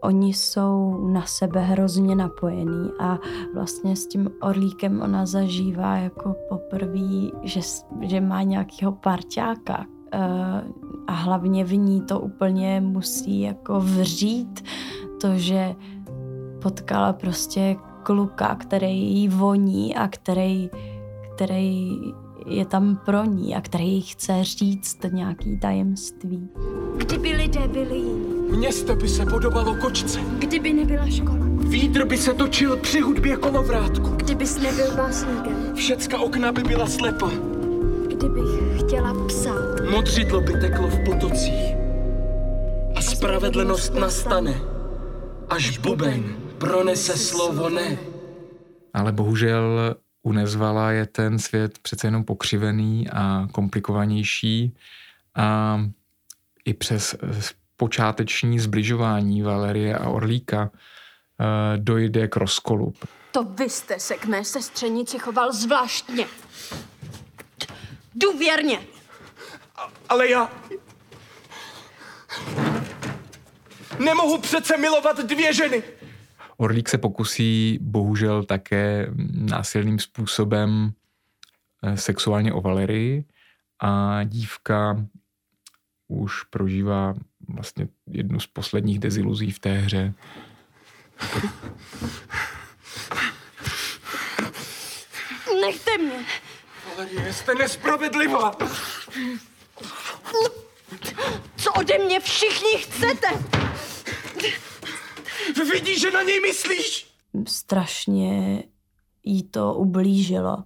Oni 0.00 0.34
jsou 0.34 1.06
na 1.12 1.22
sebe 1.26 1.60
hrozně 1.60 2.16
napojení 2.16 2.90
a 3.00 3.18
vlastně 3.54 3.96
s 3.96 4.06
tím 4.06 4.30
orlíkem 4.40 5.02
ona 5.02 5.26
zažívá 5.26 5.96
jako 5.96 6.34
poprvé, 6.48 7.30
že, 7.42 7.60
že 8.00 8.20
má 8.20 8.42
nějakého 8.42 8.92
parťáka 8.92 9.86
eh, 10.12 10.18
a 11.06 11.12
hlavně 11.12 11.64
v 11.64 11.76
ní 11.76 12.00
to 12.00 12.20
úplně 12.20 12.80
musí 12.80 13.40
jako 13.40 13.80
vřít, 13.80 14.64
to, 15.20 15.28
že 15.34 15.74
potkala 16.62 17.12
prostě 17.12 17.76
kluka, 18.02 18.54
který 18.54 19.14
jí 19.14 19.28
voní 19.28 19.96
a 19.96 20.08
který, 20.08 20.70
který 21.34 21.98
je 22.46 22.66
tam 22.66 22.96
pro 22.96 23.24
ní 23.24 23.56
a 23.56 23.60
který 23.60 24.00
chce 24.00 24.44
říct 24.44 24.98
nějaký 25.10 25.58
tajemství. 25.58 26.48
Kdyby 26.96 27.32
lidé 27.32 27.68
byli 27.68 27.96
jiní. 27.96 28.37
Město 28.56 28.96
by 28.96 29.08
se 29.08 29.26
podobalo 29.26 29.74
kočce. 29.74 30.20
Kdyby 30.38 30.72
nebyla 30.72 31.06
škola. 31.10 31.38
Vítr 31.68 32.04
by 32.04 32.16
se 32.16 32.34
točil 32.34 32.76
při 32.76 33.00
hudbě 33.00 33.36
kolovrátku. 33.36 34.08
Kdybys 34.08 34.58
nebyl 34.58 34.96
básníkem. 34.96 35.74
Všecka 35.74 36.18
okna 36.18 36.52
by 36.52 36.62
byla 36.62 36.86
slepa. 36.86 37.30
Kdybych 38.06 38.80
chtěla 38.80 39.26
psát. 39.26 39.90
Modřidlo 39.90 40.40
by 40.40 40.52
teklo 40.60 40.88
v 40.88 41.04
potocích. 41.04 41.74
A 42.94 43.00
spravedlnost 43.00 43.94
nastane, 43.94 44.54
až 45.48 45.78
bubeň 45.78 46.22
pronese 46.58 47.16
slovo 47.16 47.68
ne. 47.68 47.98
Ale 48.94 49.12
bohužel 49.12 49.96
u 50.22 50.32
Nezvala 50.32 50.90
je 50.92 51.06
ten 51.06 51.38
svět 51.38 51.78
přece 51.78 52.06
jenom 52.06 52.24
pokřivený 52.24 53.08
a 53.10 53.48
komplikovanější 53.52 54.74
a 55.34 55.80
i 56.64 56.74
přes 56.74 57.16
počáteční 57.78 58.58
zbližování 58.58 59.42
Valerie 59.42 59.94
a 59.94 60.08
Orlíka 60.08 60.70
eh, 60.70 61.78
dojde 61.78 62.28
k 62.28 62.36
rozkolu. 62.36 62.92
To 63.32 63.44
vy 63.44 63.70
jste 63.70 64.00
se 64.00 64.14
k 64.14 64.26
mé 64.26 64.44
sestřenici 64.44 65.18
choval 65.18 65.52
zvláštně. 65.52 66.26
Důvěrně. 68.14 68.80
Ale 70.08 70.30
já... 70.30 70.50
Nemohu 74.04 74.38
přece 74.38 74.76
milovat 74.76 75.18
dvě 75.20 75.52
ženy. 75.52 75.82
Orlík 76.56 76.88
se 76.88 76.98
pokusí 76.98 77.78
bohužel 77.82 78.44
také 78.44 79.06
násilným 79.32 79.98
způsobem 79.98 80.92
eh, 81.82 81.96
sexuálně 81.96 82.52
o 82.52 82.60
Valerii 82.60 83.24
a 83.80 84.24
dívka 84.24 85.06
už 86.08 86.42
prožívá 86.42 87.14
vlastně 87.48 87.88
jednu 88.06 88.40
z 88.40 88.46
posledních 88.46 88.98
deziluzí 88.98 89.50
v 89.50 89.58
té 89.58 89.72
hře. 89.72 90.14
Nechte 95.60 95.98
mě. 95.98 96.24
Valerie, 96.88 97.32
jste 97.32 97.54
nespravedlivá. 97.54 98.56
Co 101.56 101.72
ode 101.72 101.98
mě 101.98 102.20
všichni 102.20 102.78
chcete? 102.78 103.26
Vidíš, 105.72 106.00
že 106.00 106.10
na 106.10 106.22
něj 106.22 106.40
myslíš? 106.40 107.10
Strašně 107.48 108.62
jí 109.24 109.42
to 109.42 109.74
ublížilo. 109.74 110.64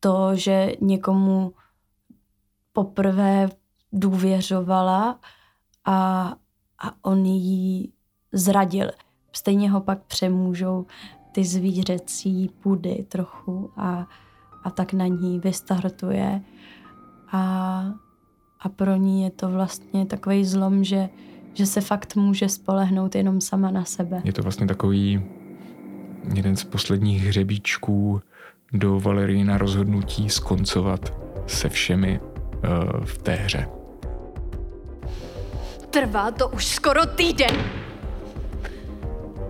To, 0.00 0.30
že 0.34 0.72
někomu 0.80 1.54
poprvé 2.72 3.48
důvěřovala 3.92 5.20
a, 5.84 6.34
a 6.78 6.92
on 7.02 7.26
jí 7.26 7.92
zradil. 8.32 8.90
Stejně 9.32 9.70
ho 9.70 9.80
pak 9.80 10.02
přemůžou 10.02 10.86
ty 11.32 11.44
zvířecí 11.44 12.50
půdy 12.62 13.04
trochu 13.08 13.70
a, 13.76 14.06
a 14.64 14.70
tak 14.70 14.92
na 14.92 15.06
ní 15.06 15.38
vystartuje. 15.38 16.42
A, 17.32 17.84
a 18.60 18.68
pro 18.68 18.96
ní 18.96 19.22
je 19.22 19.30
to 19.30 19.48
vlastně 19.48 20.06
takový 20.06 20.44
zlom, 20.44 20.84
že, 20.84 21.08
že 21.54 21.66
se 21.66 21.80
fakt 21.80 22.16
může 22.16 22.48
spolehnout 22.48 23.14
jenom 23.14 23.40
sama 23.40 23.70
na 23.70 23.84
sebe. 23.84 24.22
Je 24.24 24.32
to 24.32 24.42
vlastně 24.42 24.66
takový 24.66 25.22
jeden 26.34 26.56
z 26.56 26.64
posledních 26.64 27.22
hřebíčků 27.22 28.20
do 28.72 29.00
Valerína 29.00 29.58
rozhodnutí 29.58 30.30
skoncovat 30.30 31.14
se 31.46 31.68
všemi 31.68 32.20
uh, 32.20 33.04
v 33.04 33.18
té 33.18 33.34
hře. 33.34 33.81
Trvá 35.92 36.30
to 36.30 36.48
už 36.48 36.66
skoro 36.66 37.06
týden. 37.06 37.52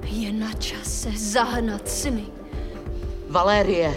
Je 0.02 0.33
na 0.33 0.52
čase 0.52 1.11
zahnat 1.14 1.88
sny. 1.88 2.22
Valérie, 3.31 3.94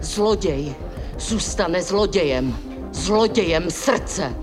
zloděj, 0.00 0.74
zůstane 1.18 1.82
zlodějem. 1.82 2.56
Zlodějem 2.92 3.70
srdce. 3.70 4.34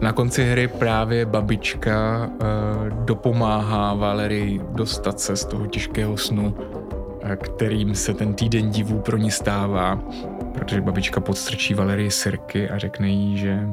Na 0.00 0.12
konci 0.12 0.44
hry 0.44 0.68
právě 0.68 1.26
babička 1.26 2.30
uh, 2.30 3.04
dopomáhá 3.04 3.94
Valerii 3.94 4.60
dostat 4.70 5.20
se 5.20 5.36
z 5.36 5.44
toho 5.44 5.66
těžkého 5.66 6.16
snu, 6.16 6.54
uh, 6.58 7.34
kterým 7.34 7.94
se 7.94 8.14
ten 8.14 8.34
týden 8.34 8.70
divů 8.70 9.00
pro 9.00 9.16
ní 9.16 9.30
stává, 9.30 10.02
protože 10.54 10.80
babička 10.80 11.20
podstrčí 11.20 11.74
Valerii 11.74 12.10
sirky 12.10 12.70
a 12.70 12.78
řekne 12.78 13.08
jí, 13.08 13.38
že 13.38 13.66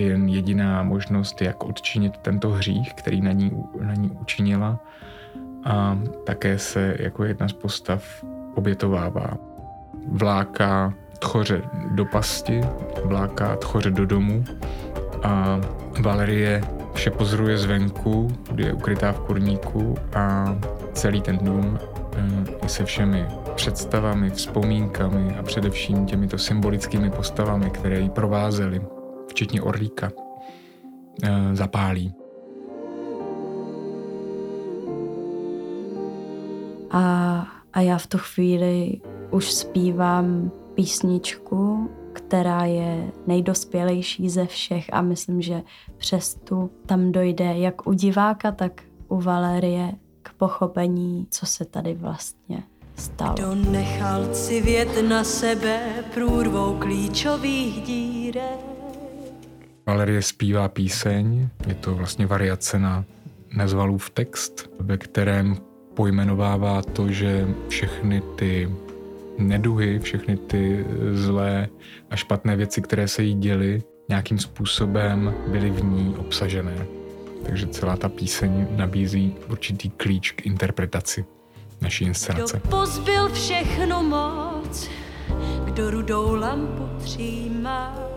jen 0.00 0.28
jediná 0.28 0.82
možnost, 0.82 1.42
jak 1.42 1.64
odčinit 1.64 2.16
tento 2.16 2.50
hřích, 2.50 2.94
který 2.94 3.20
na 3.20 3.32
ní, 3.32 3.52
na 3.80 3.94
ní 3.94 4.10
učinila 4.10 4.78
a 5.64 5.98
také 6.24 6.58
se 6.58 6.96
jako 6.98 7.24
jedna 7.24 7.48
z 7.48 7.52
postav 7.52 8.24
obětovává. 8.54 9.30
Vláká 10.08 10.94
tchoře 11.18 11.62
do 11.90 12.04
pasti, 12.04 12.60
vláká 13.04 13.56
tchoře 13.56 13.90
do 13.90 14.06
domu 14.06 14.44
a 15.22 15.60
Valerie 16.00 16.60
vše 16.94 17.10
pozoruje 17.10 17.58
zvenku, 17.58 18.28
kdy 18.50 18.64
je 18.64 18.72
ukrytá 18.72 19.12
v 19.12 19.20
kurníku 19.20 19.94
a 20.14 20.56
celý 20.92 21.20
ten 21.20 21.38
dům 21.38 21.78
je 22.62 22.68
se 22.68 22.84
všemi 22.84 23.26
představami, 23.54 24.30
vzpomínkami 24.30 25.36
a 25.38 25.42
především 25.42 26.06
těmito 26.06 26.38
symbolickými 26.38 27.10
postavami, 27.10 27.70
které 27.70 28.00
ji 28.00 28.10
provázely, 28.10 28.80
včetně 29.32 29.62
Orlíka, 29.62 30.12
zapálí. 31.52 32.14
A, 36.90 37.46
a 37.72 37.80
já 37.80 37.98
v 37.98 38.06
tu 38.06 38.18
chvíli 38.18 39.00
už 39.30 39.52
zpívám 39.52 40.50
písničku, 40.74 41.90
která 42.12 42.64
je 42.64 43.12
nejdospělejší 43.26 44.30
ze 44.30 44.46
všech 44.46 44.86
a 44.92 45.02
myslím, 45.02 45.42
že 45.42 45.62
přes 45.96 46.34
tu 46.34 46.70
tam 46.86 47.12
dojde 47.12 47.44
jak 47.44 47.86
u 47.86 47.92
diváka, 47.92 48.52
tak 48.52 48.82
u 49.08 49.20
Valérie 49.20 49.92
k 50.22 50.32
pochopení, 50.32 51.26
co 51.30 51.46
se 51.46 51.64
tady 51.64 51.94
vlastně 51.94 52.62
stalo. 52.96 53.34
Kdo 53.34 53.54
nechal 53.54 54.26
civět 54.26 55.08
na 55.08 55.24
sebe 55.24 55.80
průrvou 56.14 56.76
klíčových 56.78 57.82
dírek? 57.82 58.81
Valerie 59.86 60.22
zpívá 60.22 60.68
píseň, 60.68 61.48
je 61.66 61.74
to 61.74 61.94
vlastně 61.94 62.26
variace 62.26 62.78
na 62.78 63.04
Nezvalův 63.56 64.10
text, 64.10 64.70
ve 64.80 64.98
kterém 64.98 65.56
pojmenovává 65.94 66.82
to, 66.82 67.08
že 67.08 67.48
všechny 67.68 68.22
ty 68.36 68.70
neduhy, 69.38 69.98
všechny 69.98 70.36
ty 70.36 70.86
zlé 71.12 71.68
a 72.10 72.16
špatné 72.16 72.56
věci, 72.56 72.82
které 72.82 73.08
se 73.08 73.22
jí 73.22 73.34
děly, 73.34 73.82
nějakým 74.08 74.38
způsobem 74.38 75.34
byly 75.48 75.70
v 75.70 75.84
ní 75.84 76.14
obsažené. 76.18 76.86
Takže 77.46 77.66
celá 77.66 77.96
ta 77.96 78.08
píseň 78.08 78.66
nabízí 78.76 79.34
určitý 79.50 79.90
klíč 79.90 80.30
k 80.30 80.46
interpretaci 80.46 81.24
naší 81.80 82.04
inscenace. 82.04 82.60
Kdo 82.60 82.76
pozbyl 82.76 83.28
všechnu 83.28 84.02
moc, 84.02 84.90
kdo 85.64 85.90
rudou 85.90 86.34
lampu 86.34 86.88
třímá, 87.04 88.11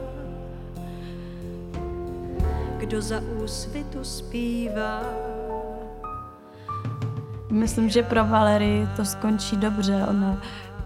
kdo 2.85 3.01
za 3.01 3.21
úsvitu 3.43 4.03
zpívá. 4.03 5.01
Myslím, 7.51 7.89
že 7.89 8.03
pro 8.03 8.25
Valerii 8.25 8.87
to 8.95 9.05
skončí 9.05 9.57
dobře. 9.57 10.05
Ona 10.09 10.37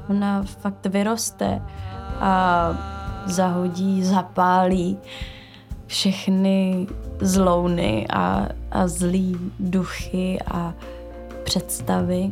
ona 0.09 0.43
fakt 0.43 0.85
vyroste 0.85 1.61
a 2.19 2.69
zahodí, 3.25 4.03
zapálí 4.03 4.97
všechny 5.85 6.87
zlouny 7.21 8.07
a, 8.09 8.47
a 8.71 8.87
zlý 8.87 9.51
duchy 9.59 10.39
a 10.51 10.73
představy 11.43 12.31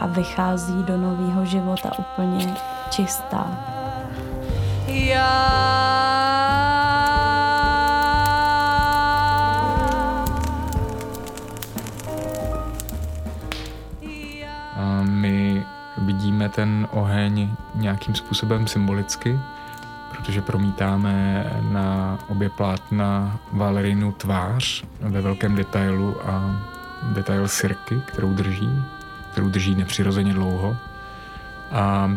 a 0.00 0.06
vychází 0.06 0.82
do 0.82 0.96
nového 0.96 1.44
života 1.44 1.92
úplně 1.98 2.54
čistá. 2.90 3.64
Já 4.86 6.37
ten 16.58 16.88
oheň 16.90 17.50
nějakým 17.74 18.14
způsobem 18.14 18.66
symbolicky, 18.66 19.38
protože 20.10 20.42
promítáme 20.42 21.46
na 21.70 22.18
obě 22.28 22.48
plátna 22.48 23.40
Valerinu 23.52 24.12
tvář 24.12 24.84
ve 25.00 25.20
velkém 25.20 25.54
detailu 25.54 26.16
a 26.26 26.62
detail 27.12 27.48
sirky, 27.48 28.00
kterou 28.06 28.32
drží, 28.32 28.70
kterou 29.32 29.48
drží 29.48 29.74
nepřirozeně 29.74 30.34
dlouho. 30.34 30.76
A 31.70 32.10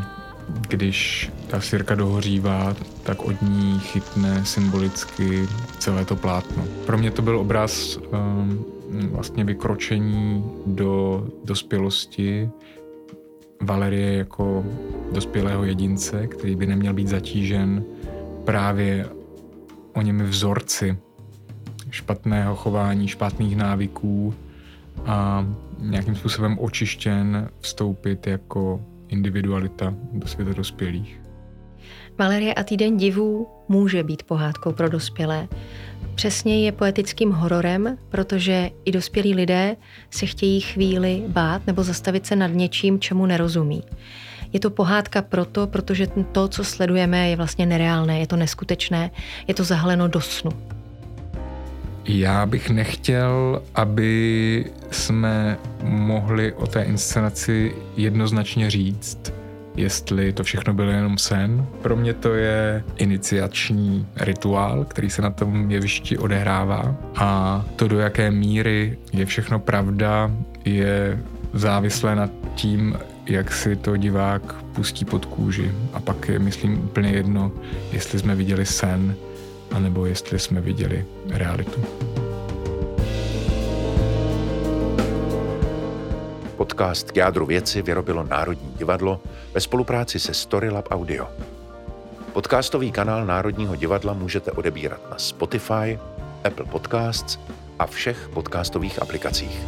když 0.48 1.32
ta 1.48 1.62
sirka 1.62 1.96
dohořívá, 1.96 2.76
tak 3.04 3.22
od 3.22 3.42
ní 3.42 3.80
chytne 3.80 4.46
symbolicky 4.46 5.48
celé 5.80 6.06
to 6.06 6.16
plátno. 6.16 6.64
Pro 6.86 6.98
mě 6.98 7.12
to 7.12 7.22
byl 7.22 7.40
obraz 7.40 7.98
um, 7.98 8.66
vlastně 9.12 9.44
vykročení 9.44 10.52
do 10.66 11.24
dospělosti 11.44 12.50
Valerie 13.62 14.18
jako 14.18 14.66
dospělého 15.12 15.64
jedince, 15.64 16.28
který 16.28 16.56
by 16.56 16.66
neměl 16.66 16.94
být 16.94 17.08
zatížen 17.08 17.84
právě 18.46 19.10
o 19.94 20.02
němi 20.02 20.24
vzorci 20.24 20.98
špatného 21.92 22.56
chování, 22.56 23.08
špatných 23.08 23.56
návyků 23.56 24.34
a 25.06 25.48
nějakým 25.80 26.16
způsobem 26.16 26.58
očištěn 26.60 27.50
vstoupit 27.60 28.28
jako 28.28 28.82
individualita 29.08 29.94
do 30.14 30.28
světa 30.28 30.54
dospělých. 30.54 31.22
Valerie 32.18 32.54
a 32.54 32.64
týden 32.64 32.98
divů 32.98 33.48
může 33.68 34.04
být 34.04 34.24
pohádkou 34.24 34.72
pro 34.72 34.90
dospělé. 34.90 35.48
Přesně 36.22 36.66
je 36.66 36.72
poetickým 36.72 37.32
hororem, 37.32 37.98
protože 38.10 38.70
i 38.86 38.92
dospělí 38.92 39.36
lidé 39.36 39.76
se 40.10 40.26
chtějí 40.26 40.62
chvíli 40.62 41.24
bát 41.28 41.68
nebo 41.68 41.84
zastavit 41.84 42.26
se 42.26 42.36
nad 42.36 42.48
něčím, 42.48 43.00
čemu 43.00 43.26
nerozumí. 43.26 43.84
Je 44.54 44.60
to 44.60 44.70
pohádka 44.70 45.22
proto, 45.22 45.68
protože 45.68 46.08
to, 46.32 46.48
co 46.48 46.64
sledujeme, 46.64 47.30
je 47.30 47.36
vlastně 47.36 47.66
nereálné, 47.66 48.20
je 48.20 48.28
to 48.28 48.36
neskutečné, 48.36 49.12
je 49.48 49.54
to 49.54 49.64
zahaleno 49.64 50.08
do 50.08 50.22
snu. 50.22 50.52
Já 52.06 52.46
bych 52.46 52.70
nechtěl, 52.70 53.64
aby 53.76 54.66
jsme 54.92 55.58
mohli 55.84 56.54
o 56.54 56.68
té 56.68 56.84
inscenaci 56.84 57.76
jednoznačně 57.98 58.70
říct, 58.70 59.34
jestli 59.76 60.34
to 60.34 60.44
všechno 60.44 60.74
byl 60.74 60.90
jenom 60.90 61.18
sen. 61.18 61.66
Pro 61.82 61.96
mě 61.96 62.14
to 62.14 62.34
je 62.34 62.84
iniciační 62.98 64.08
rituál, 64.18 64.86
který 64.86 65.10
se 65.10 65.22
na 65.22 65.30
tom 65.30 65.72
jevišti 65.72 66.18
odehrává 66.18 66.96
a 67.16 67.66
to, 67.76 67.88
do 67.88 68.00
jaké 68.00 68.32
míry 68.32 68.98
je 69.14 69.26
všechno 69.26 69.60
pravda, 69.60 70.32
je 70.66 71.20
závislé 71.54 72.16
nad 72.16 72.32
tím, 72.56 72.98
jak 73.26 73.52
si 73.52 73.76
to 73.76 73.98
divák 73.98 74.54
pustí 74.54 75.06
pod 75.06 75.26
kůži. 75.26 75.72
A 75.94 76.00
pak 76.00 76.30
je, 76.30 76.40
myslím, 76.40 76.84
úplně 76.84 77.10
jedno, 77.10 77.52
jestli 77.92 78.20
jsme 78.20 78.36
viděli 78.36 78.66
sen, 78.66 79.16
anebo 79.72 80.06
jestli 80.06 80.40
jsme 80.40 80.62
viděli 80.62 81.06
realitu. 81.30 81.86
Podcast 86.62 87.12
k 87.12 87.18
jádru 87.18 87.46
věci 87.46 87.82
vyrobilo 87.82 88.24
Národní 88.24 88.74
divadlo 88.78 89.22
ve 89.54 89.62
spolupráci 89.62 90.20
se 90.20 90.34
Storylab 90.34 90.88
Audio. 90.92 91.28
Podcastový 92.34 92.92
kanál 92.92 93.26
Národního 93.26 93.76
divadla 93.76 94.14
můžete 94.14 94.52
odebírat 94.52 95.10
na 95.12 95.18
Spotify, 95.18 96.00
Apple 96.44 96.66
Podcasts 96.66 97.40
a 97.80 97.86
všech 97.86 98.30
podcastových 98.34 99.02
aplikacích. 99.02 99.62